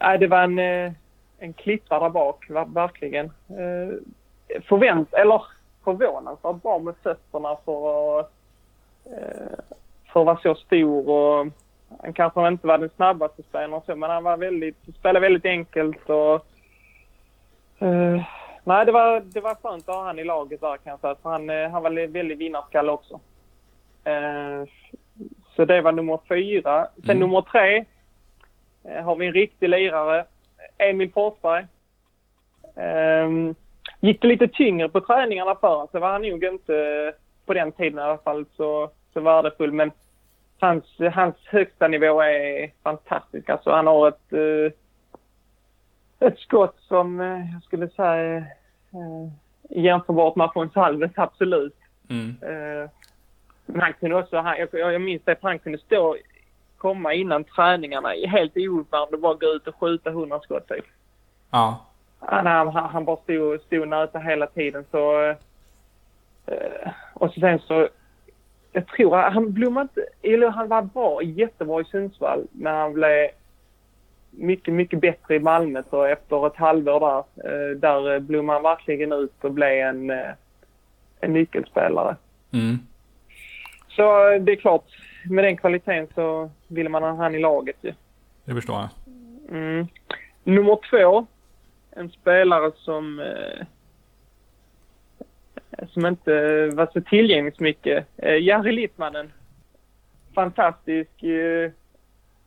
[0.00, 0.92] eh, det var en, eh,
[1.38, 3.26] en klippa där bak, ver- verkligen.
[3.26, 3.98] Eh,
[4.62, 5.14] förvänt...
[5.14, 5.42] Eller
[5.84, 8.32] förvånansvärt bra med fötterna för att,
[9.04, 9.58] eh,
[10.12, 11.46] för att vara så stor och
[12.02, 16.10] han kanske inte var den snabbaste spelaren så, men han var väldigt, spelade väldigt enkelt
[16.10, 16.34] och
[17.78, 18.22] eh,
[18.64, 21.14] nej, det var, det var skönt att ha han i laget där kan jag säga,
[21.22, 23.20] för han, eh, han var väldigt vinnarskalle också.
[24.04, 24.64] Eh,
[25.56, 26.88] så det var nummer fyra.
[26.94, 27.18] Sen Mm.
[27.18, 27.84] nummer tre
[28.84, 30.24] eh, har vi en riktig lirare,
[30.78, 31.66] Emil Forsberg.
[34.00, 37.12] Gick det lite tyngre på träningarna för så var han nog inte,
[37.46, 39.72] på den tiden i alla fall, så, så värdefull.
[39.72, 39.90] Men
[40.60, 40.84] hans,
[41.14, 43.48] hans högsta nivå är fantastisk.
[43.48, 44.72] Alltså han har ett, eh,
[46.28, 49.28] ett skott som eh, jag skulle säga uh,
[49.70, 51.76] jämförbart med Afonso Alves, absolut.
[52.08, 52.36] Mm.
[52.42, 52.90] Eh,
[53.66, 56.16] men han kunde också, han, jag, jag minns det, han kunde stå,
[56.76, 60.84] komma innan träningarna helt ouppvärmd och bara gå ut och skjuta 100 skott typ.
[61.50, 61.86] Ja.
[62.18, 65.28] Han, han, han bara stod, stod och nöta hela tiden så...
[66.46, 67.88] Eh, och sen så...
[68.76, 70.06] Jag tror att han blommade.
[70.22, 73.28] Eller han var bra, jättebra i Sundsvall, men han blev
[74.30, 77.18] mycket, mycket bättre i Malmö så efter ett halvår där.
[77.18, 80.30] Eh, där blommade han verkligen ut och blev en, eh,
[81.20, 82.16] en nyckelspelare.
[82.52, 82.78] Mm.
[83.88, 84.84] Så eh, det är klart,
[85.30, 87.92] med den kvaliteten så vill man ha han i laget ju.
[88.44, 88.88] Det förstår jag.
[89.50, 89.86] Mm.
[90.44, 91.26] Nummer två,
[91.90, 93.66] en spelare som, eh,
[95.88, 98.06] som inte var så tillgänglig så mycket.
[98.16, 99.32] Eh, Jari Littmannen.
[100.34, 101.70] Fantastisk eh,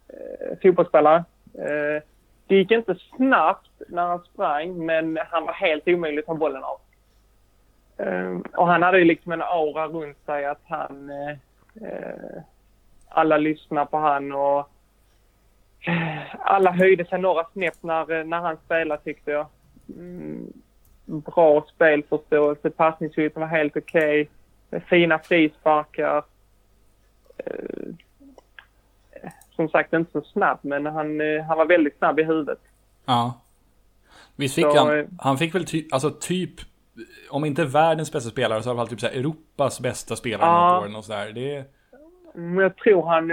[0.08, 1.24] eh, fotbollsspelare.
[1.54, 2.04] Eh,
[2.48, 6.64] det gick inte snabbt när han sprang, men han var helt omöjlig att ta bollen
[6.64, 6.80] av.
[7.98, 11.10] Eh, och han hade ju liksom en aura runt sig att han...
[11.10, 11.38] Eh,
[11.88, 12.42] eh,
[13.10, 14.70] alla lyssnar på han och
[15.88, 19.46] eh, alla höjde sig några snäpp när, när han spelade tyckte jag.
[19.96, 20.54] Mm,
[21.10, 24.30] bra spelförståelse, passningsytan var helt okej.
[24.70, 24.82] Okay.
[24.90, 26.24] Fina frisparkar.
[27.38, 27.94] Eh,
[29.56, 32.60] som sagt inte så snabb men han, eh, han var väldigt snabb i huvudet.
[33.06, 33.42] Ja.
[34.36, 36.52] Visst fick Så, han, eh, han fick väl ty, alltså typ,
[37.30, 40.80] om inte världens bästa spelare så i alla fall typ så Europas bästa spelare Ja.
[40.80, 41.32] något år och sådär.
[41.32, 41.66] Det,
[42.34, 43.32] Men jag tror han,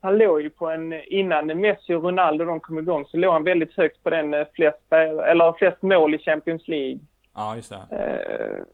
[0.00, 3.44] han låg ju på en, innan Messi och Ronaldo de kom igång så låg han
[3.44, 6.98] väldigt högt på den eh, flest, eller flest mål i Champions League.
[7.34, 7.96] ja just det.
[7.96, 8.64] Eh,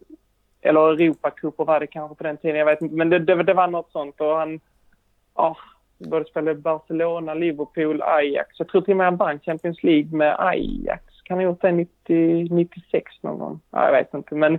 [0.60, 2.94] eller Europacuper var det kanske på den tiden, jag vet inte.
[2.94, 4.60] Men det, det, det var något sånt och han,
[5.34, 5.56] ja,
[5.98, 8.58] både spelade Barcelona, Liverpool, Ajax.
[8.58, 11.22] Jag tror till och med han vann Champions League med Ajax.
[11.24, 13.60] Kan ha gjort det 90, 96 någon gång?
[13.70, 14.58] Ja, jag vet inte men,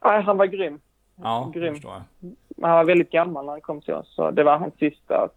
[0.00, 0.80] ja, han var grym.
[1.22, 1.74] Ja, Grym.
[1.74, 2.68] förstår jag.
[2.68, 5.28] Han var väldigt gammal när han kom till oss så det var hans sista,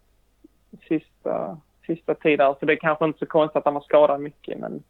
[0.87, 2.55] sista, sista tid där.
[2.59, 4.83] Så det är kanske inte så konstigt att han var skadad mycket men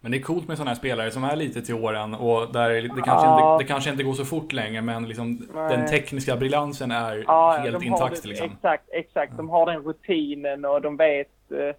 [0.00, 2.70] Men det är coolt med sådana här spelare som är lite till åren och där
[2.70, 3.52] det kanske, Ja.
[3.54, 5.76] inte, det kanske inte går så fort längre men liksom Nej.
[5.76, 8.50] den tekniska briljansen är Ja, helt intakt det, liksom.
[8.52, 9.36] Exakt, exakt.
[9.36, 11.28] De har den rutinen och de vet...
[11.50, 11.74] Eh,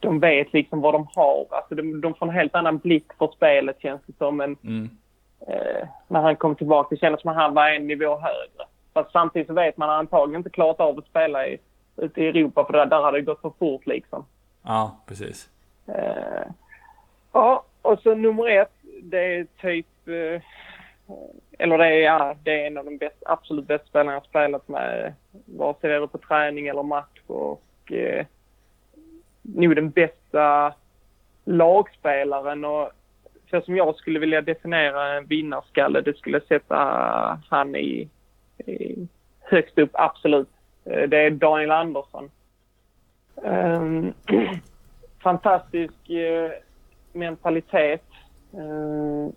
[0.00, 1.46] de vet liksom vad de har.
[1.50, 4.36] Alltså de, de får en helt annan blick för spelet känns det som.
[4.36, 4.90] Men, Mm.
[5.48, 8.64] eh, när han kom tillbaka det kändes som att han var en nivå högre.
[8.94, 11.58] Fast samtidigt så vet man antagligen inte klarat av att spela i,
[11.96, 14.26] ute i Europa för där, där hade det gått för fort liksom.
[14.62, 15.50] Ja, precis.
[15.86, 16.46] Eh,
[17.32, 18.72] ja, och så nummer ett,
[19.02, 20.08] det är typ...
[20.08, 20.42] Eh,
[21.58, 24.68] eller det är, ja, det är en av de bäst, absolut bästa spelarna jag spelat
[24.68, 25.14] med.
[25.46, 27.20] Vare sig det är på träning eller match.
[27.26, 28.26] Och eh,
[29.42, 30.74] nog den bästa
[31.44, 32.64] lagspelaren.
[32.64, 32.90] Och
[33.50, 36.76] så som jag skulle vilja definiera en vinnarskalle, det skulle sätta
[37.50, 38.08] han i
[38.58, 38.96] Eh,
[39.40, 40.48] högst upp, absolut.
[40.84, 42.30] Eh, det är Daniel Andersson.
[43.44, 44.12] Ehm,
[45.22, 46.50] fantastisk eh,
[47.12, 48.04] mentalitet.
[48.52, 49.32] Ehm,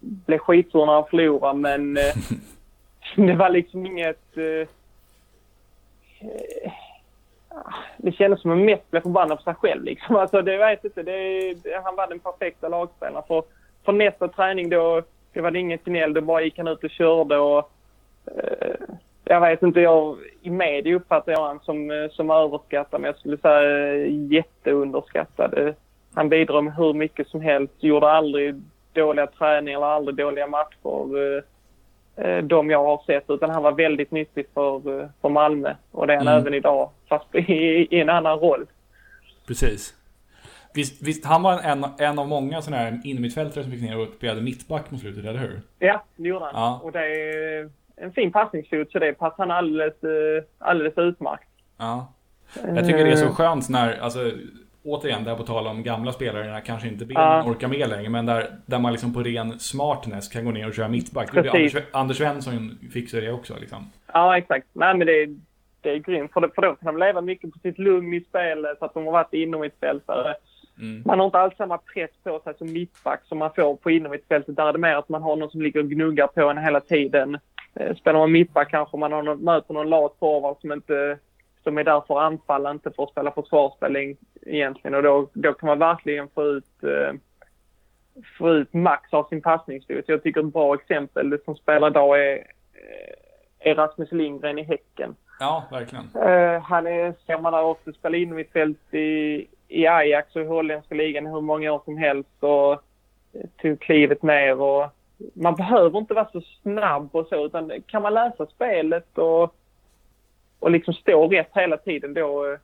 [0.00, 1.94] blev skitsur när han förlorade, men
[3.16, 4.34] det var liksom inget...
[7.96, 9.84] Det kändes som att han mest blev förbannad på sig själv.
[9.84, 10.16] Liksom.
[10.22, 11.54] Alltså, det vet inte, det,
[11.84, 13.22] han var den perfekta lagspelaren.
[13.28, 13.42] För,
[13.84, 15.02] för nästa träning då,
[15.32, 16.12] det var det inget gnäll.
[16.12, 17.38] Då bara gick han ut och körde.
[17.38, 17.70] Och,
[19.24, 23.18] jag vet inte, jag, i media uppfattar jag honom som, eh, som överskattad, men jag
[23.18, 25.58] skulle säga eh, jätteunderskattad.
[25.58, 25.74] Eh,
[26.14, 28.54] Han bidrog med hur mycket som helst, gjorde aldrig
[28.92, 31.16] dåliga träningar eller aldrig dåliga matcher.
[31.18, 31.42] eh,
[32.26, 35.74] eh, De jag har sett, utan han var väldigt nyttig för, eh, för Malmö.
[35.90, 36.40] Och det är han Mm.
[36.40, 37.42] även idag, fast i,
[37.90, 38.66] i en annan roll.
[39.46, 39.94] Precis.
[40.74, 44.08] Visst, visst han var en, en av många sådana här innermittfältare som gick ner och
[44.16, 45.60] spelade mittback mot slutet, eller hur?
[45.78, 46.54] Ja, det gjorde han.
[46.54, 46.80] Ja.
[46.82, 47.00] Och det
[48.02, 51.48] en fin passningsfot, så det passar han alldeles, eh, alldeles utmärkt.
[51.78, 52.12] Ja.
[52.66, 54.30] Jag tycker det är så Eh, skönt när, alltså,
[54.84, 57.44] återigen, där på tal om gamla spelare, när kanske inte ben Ja.
[57.46, 60.74] orkar med längre, men där, där man liksom på ren smartness kan gå ner och
[60.74, 61.36] köra mittback.
[61.36, 63.90] Anders, Anders Svensson fixar det också liksom.
[64.12, 64.66] Ja, exakt.
[64.72, 65.28] Nej, men det är,
[65.80, 66.32] det är grymt.
[66.32, 69.04] För, det, för då kan de leva mycket på sitt lugn i spelet, att de
[69.04, 70.34] har varit inom ett fältare.
[70.80, 71.02] Mm.
[71.06, 74.56] Man har inte alls samma press på sig som mittback som man får på inomhusfältet.
[74.56, 76.80] Där är det mer att man har någon som ligger och gnuggar på en hela
[76.80, 77.38] tiden.
[77.74, 81.18] Eh, Spelar man mittback kanske man har möter någon lat forward som inte
[81.62, 84.16] som är där för att anfalla, inte för att spela försvarsspel eg-
[84.46, 84.94] egentligen.
[84.94, 87.14] Och då, då kan man verkligen få ut, eh,
[88.38, 90.04] få ut max av sin passningsfot.
[90.08, 95.16] Jag tycker ett bra exempel som spelar idag är, eh, är Rasmus Lindgren i Häcken.
[95.40, 96.04] Ja, verkligen.
[96.22, 100.42] Eh, han är, ser man där också, spelar in mitt fält i, i Ajax och
[100.42, 102.78] i holländska ligan hur många år som helst och eh,
[103.62, 104.86] tog klivet ner och
[105.34, 109.54] man behöver inte vara så snabb och så utan kan man läsa spelet och,
[110.58, 112.56] och liksom stå rätt hela tiden då,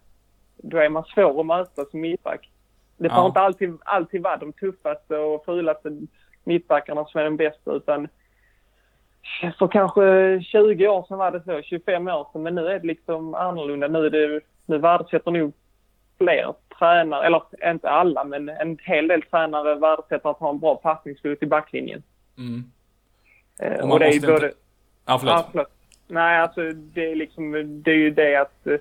[0.57, 2.51] då är man svår att möta som mittback.
[2.97, 3.27] Det får Ja.
[3.27, 5.91] inte alltid, alltid vara de tuffaste och fulaste
[6.45, 8.09] mittbackarna som är de bästa utan
[9.59, 12.87] för kanske 20 år sedan var det så, 25 år sedan, men nu är det
[12.87, 13.89] liksom annorlunda.
[13.89, 15.53] Nu, är det, nu värdesätter nog
[16.19, 20.75] fler tränare, eller inte alla, men en hel del tränare värdesätter att ha en bra
[20.75, 22.03] passningsfot i backlinjen.
[22.39, 22.64] Mm.
[23.61, 24.32] Eh, Och och det är ju både...
[24.34, 24.53] inte-
[25.07, 25.34] Ja, förlåt.
[25.36, 25.68] Ja, förlåt.
[26.09, 28.74] Nej, alltså det är liksom, det är ju det att eh,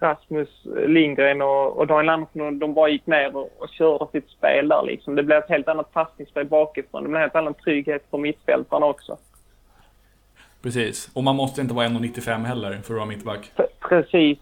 [0.00, 0.48] Rasmus
[0.86, 4.82] Lindgren och, och Daniel Andersson, de bara gick ner och, och körde sitt spel där
[4.86, 5.14] liksom.
[5.14, 7.02] Det blev ett helt annat passningsspel bakifrån.
[7.02, 9.18] Det blev en helt annan trygghet för mittfältarna också.
[10.62, 11.10] Precis.
[11.14, 13.52] Och man måste inte vara 1,95 heller för att vara mittback.
[13.56, 14.38] Pre- Precis.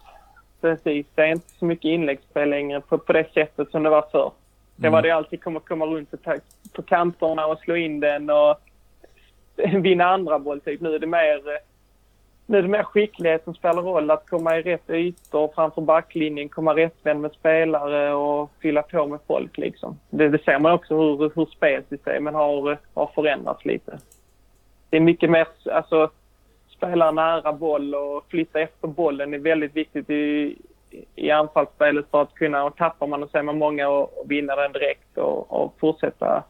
[0.60, 1.06] Precis.
[1.14, 4.30] Det är inte så mycket inläggsspel längre på, på det sättet som det var förr.
[4.76, 6.34] Det var det alltid komma, komma runt på,
[6.72, 8.60] på kanterna och slå in den och
[9.82, 10.80] vinna andra boll typ.
[10.80, 11.58] Nu är det mer, eh,
[12.46, 14.10] nu är det mer skicklighet som spelar roll.
[14.10, 19.20] Att komma i rätt ytor framför backlinjen, komma rättvänd med spelare och fylla på med
[19.26, 19.98] folk liksom.
[20.10, 23.98] Det, det ser man också hur, hur spelsystemen har, har förändrats lite.
[24.90, 26.10] Det är mycket mer, alltså
[26.76, 30.56] spela nära boll och flytta efter bollen är väldigt viktigt i,
[31.14, 34.30] i anfallsspelet för att kunna, och tappar man och så är man många och, och
[34.30, 36.44] vinna den direkt och, och fortsätta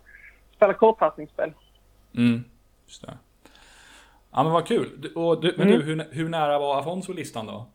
[0.57, 1.53] spela kortpassningsspel.
[2.17, 2.45] Mm.
[2.87, 3.13] Just det.
[4.33, 4.91] Ja, men vad kul.
[4.97, 5.79] Du- Och du, men Mm.
[5.81, 7.67] du, hur, hur nära var Afonso listan då?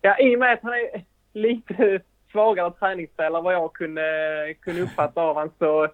[0.00, 2.00] Ja, i och med att han är lite
[2.32, 5.88] svagare träningsspelare vad jag kunde, kunde uppfatta av honom så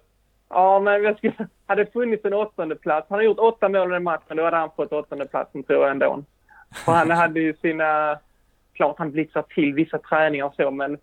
[0.49, 1.33] Ja, men jag skulle,
[1.65, 3.07] hade funnits en åttonde plats.
[3.09, 4.37] Han har gjort åtta mål i den matchen.
[4.37, 6.23] Då hade han fått åttonde platsen tror jag ändå.
[6.85, 8.19] För han hade ju sina...
[8.77, 10.93] Klart han blixtrar till vissa träningar och så, men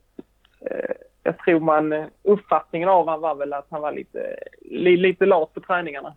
[0.60, 2.08] eh, jag tror man...
[2.22, 6.16] Uppfattningen av honom var väl att han var lite, li, lite lat på träningarna.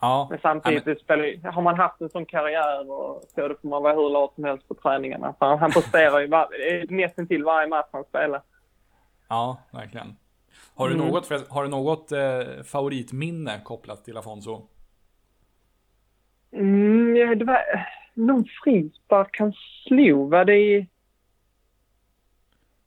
[0.00, 0.26] Ja.
[0.30, 3.82] Men samtidigt det spelar, har man haft en sån karriär och så, då får man
[3.82, 5.34] vara hur lat som helst på träningarna.
[5.38, 8.42] För han, han presterar ju var, eh, nästan till varje match han spelar.
[9.28, 10.16] Ja, verkligen.
[10.74, 11.06] Har du Mm.
[11.06, 14.62] något, har du något eh, favoritminne kopplat till Afonso?
[16.52, 17.58] Mm, det var
[18.14, 19.52] någon frispark han
[19.86, 20.30] slog.
[20.30, 20.86] Var det i...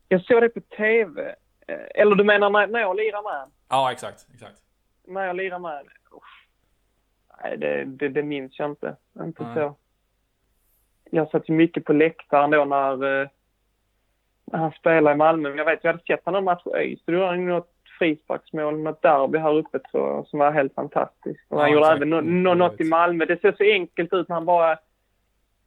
[0.08, 1.36] Jag såg det på TV.
[1.68, 3.52] Eh, Eller du menar när, när jag lirar med?
[3.70, 4.28] Ja, exakt.
[4.34, 4.62] exakt.
[5.08, 5.84] När jag lirar med.
[7.44, 8.96] Nej, det, det, det minns jag inte.
[9.20, 9.56] Inte Nej.
[9.56, 9.76] så.
[11.12, 13.28] Jag satt ju mycket på läktaren då när, eh,
[14.46, 15.50] när han spelade i Malmö.
[15.50, 17.00] Men jag vet, jag hade sett honom match i ÖIS.
[17.06, 21.46] Då gjorde han något frisparksmål, något derby här uppe tror jag, som var helt fantastiskt.
[21.52, 21.98] Och han Ja, gjorde exakt.
[21.98, 23.26] även no, no, Jag något i Malmö.
[23.26, 24.78] Det ser så enkelt ut när han bara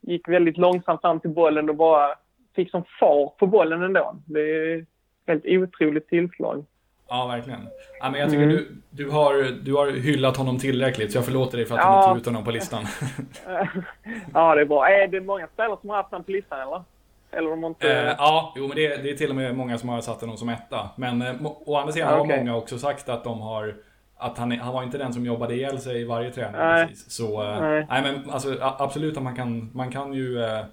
[0.01, 2.15] gick väldigt långsamt fram till bollen och bara
[2.55, 4.15] fick som fart på bollen ändå.
[4.25, 4.85] Det är
[5.27, 6.65] helt otroligt tillslag.
[7.11, 7.67] Ja, verkligen.
[7.99, 8.55] Ja, men jag tycker Mm.
[8.55, 9.33] du, du, har,
[9.63, 11.91] du har hyllat honom tillräckligt, så jag förlåter dig för att Ja.
[11.91, 12.83] du inte tog ut honom på listan.
[14.33, 14.89] ja, det är bra.
[14.89, 16.83] Är det många spelare som har haft honom på listan eller?
[17.31, 17.93] Eller de har inte...
[17.93, 20.37] Eh, ja, jo men det, det är till och med många som har satt honom
[20.37, 20.89] som etta.
[20.95, 21.35] Men eh,
[21.65, 22.37] å andra sidan har Okej.
[22.37, 23.75] många också sagt att de har
[24.19, 26.87] att han, han var inte den som jobbade ihjäl sig i varje träning Nej.
[26.87, 27.11] precis.
[27.11, 27.85] Så, eh, Nej.
[27.89, 30.43] nej men alltså absolut att man kan, man kan ju...
[30.43, 30.65] Eh,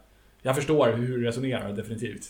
[0.42, 2.22] jag förstår hur du resonerar, definitivt.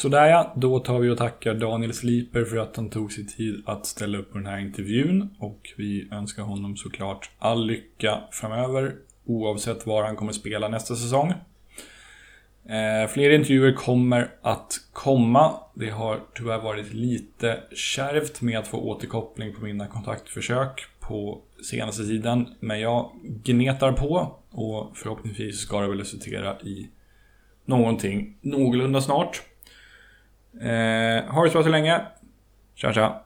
[0.00, 3.62] Sådär ja, då tar vi och tackar Daniel Sliper för att han tog sig tid
[3.66, 5.36] att ställa upp på den här intervjun.
[5.38, 8.94] Och vi önskar honom såklart all lycka framöver,
[9.24, 11.28] oavsett var han kommer spela nästa säsong.
[12.68, 15.54] Eh, fler intervjuer kommer att komma.
[15.74, 21.40] Det har tyvärr varit lite kärvt med att få återkoppling på mina kontaktförsök på
[21.70, 22.48] senaste tiden.
[22.60, 26.88] Men jag gnetar på och förhoppningsvis ska det väl resultera i
[27.64, 29.42] någonting någorlunda snart.
[30.60, 32.00] Eh, ha det så bra så länge.
[32.74, 33.20] Tja tja.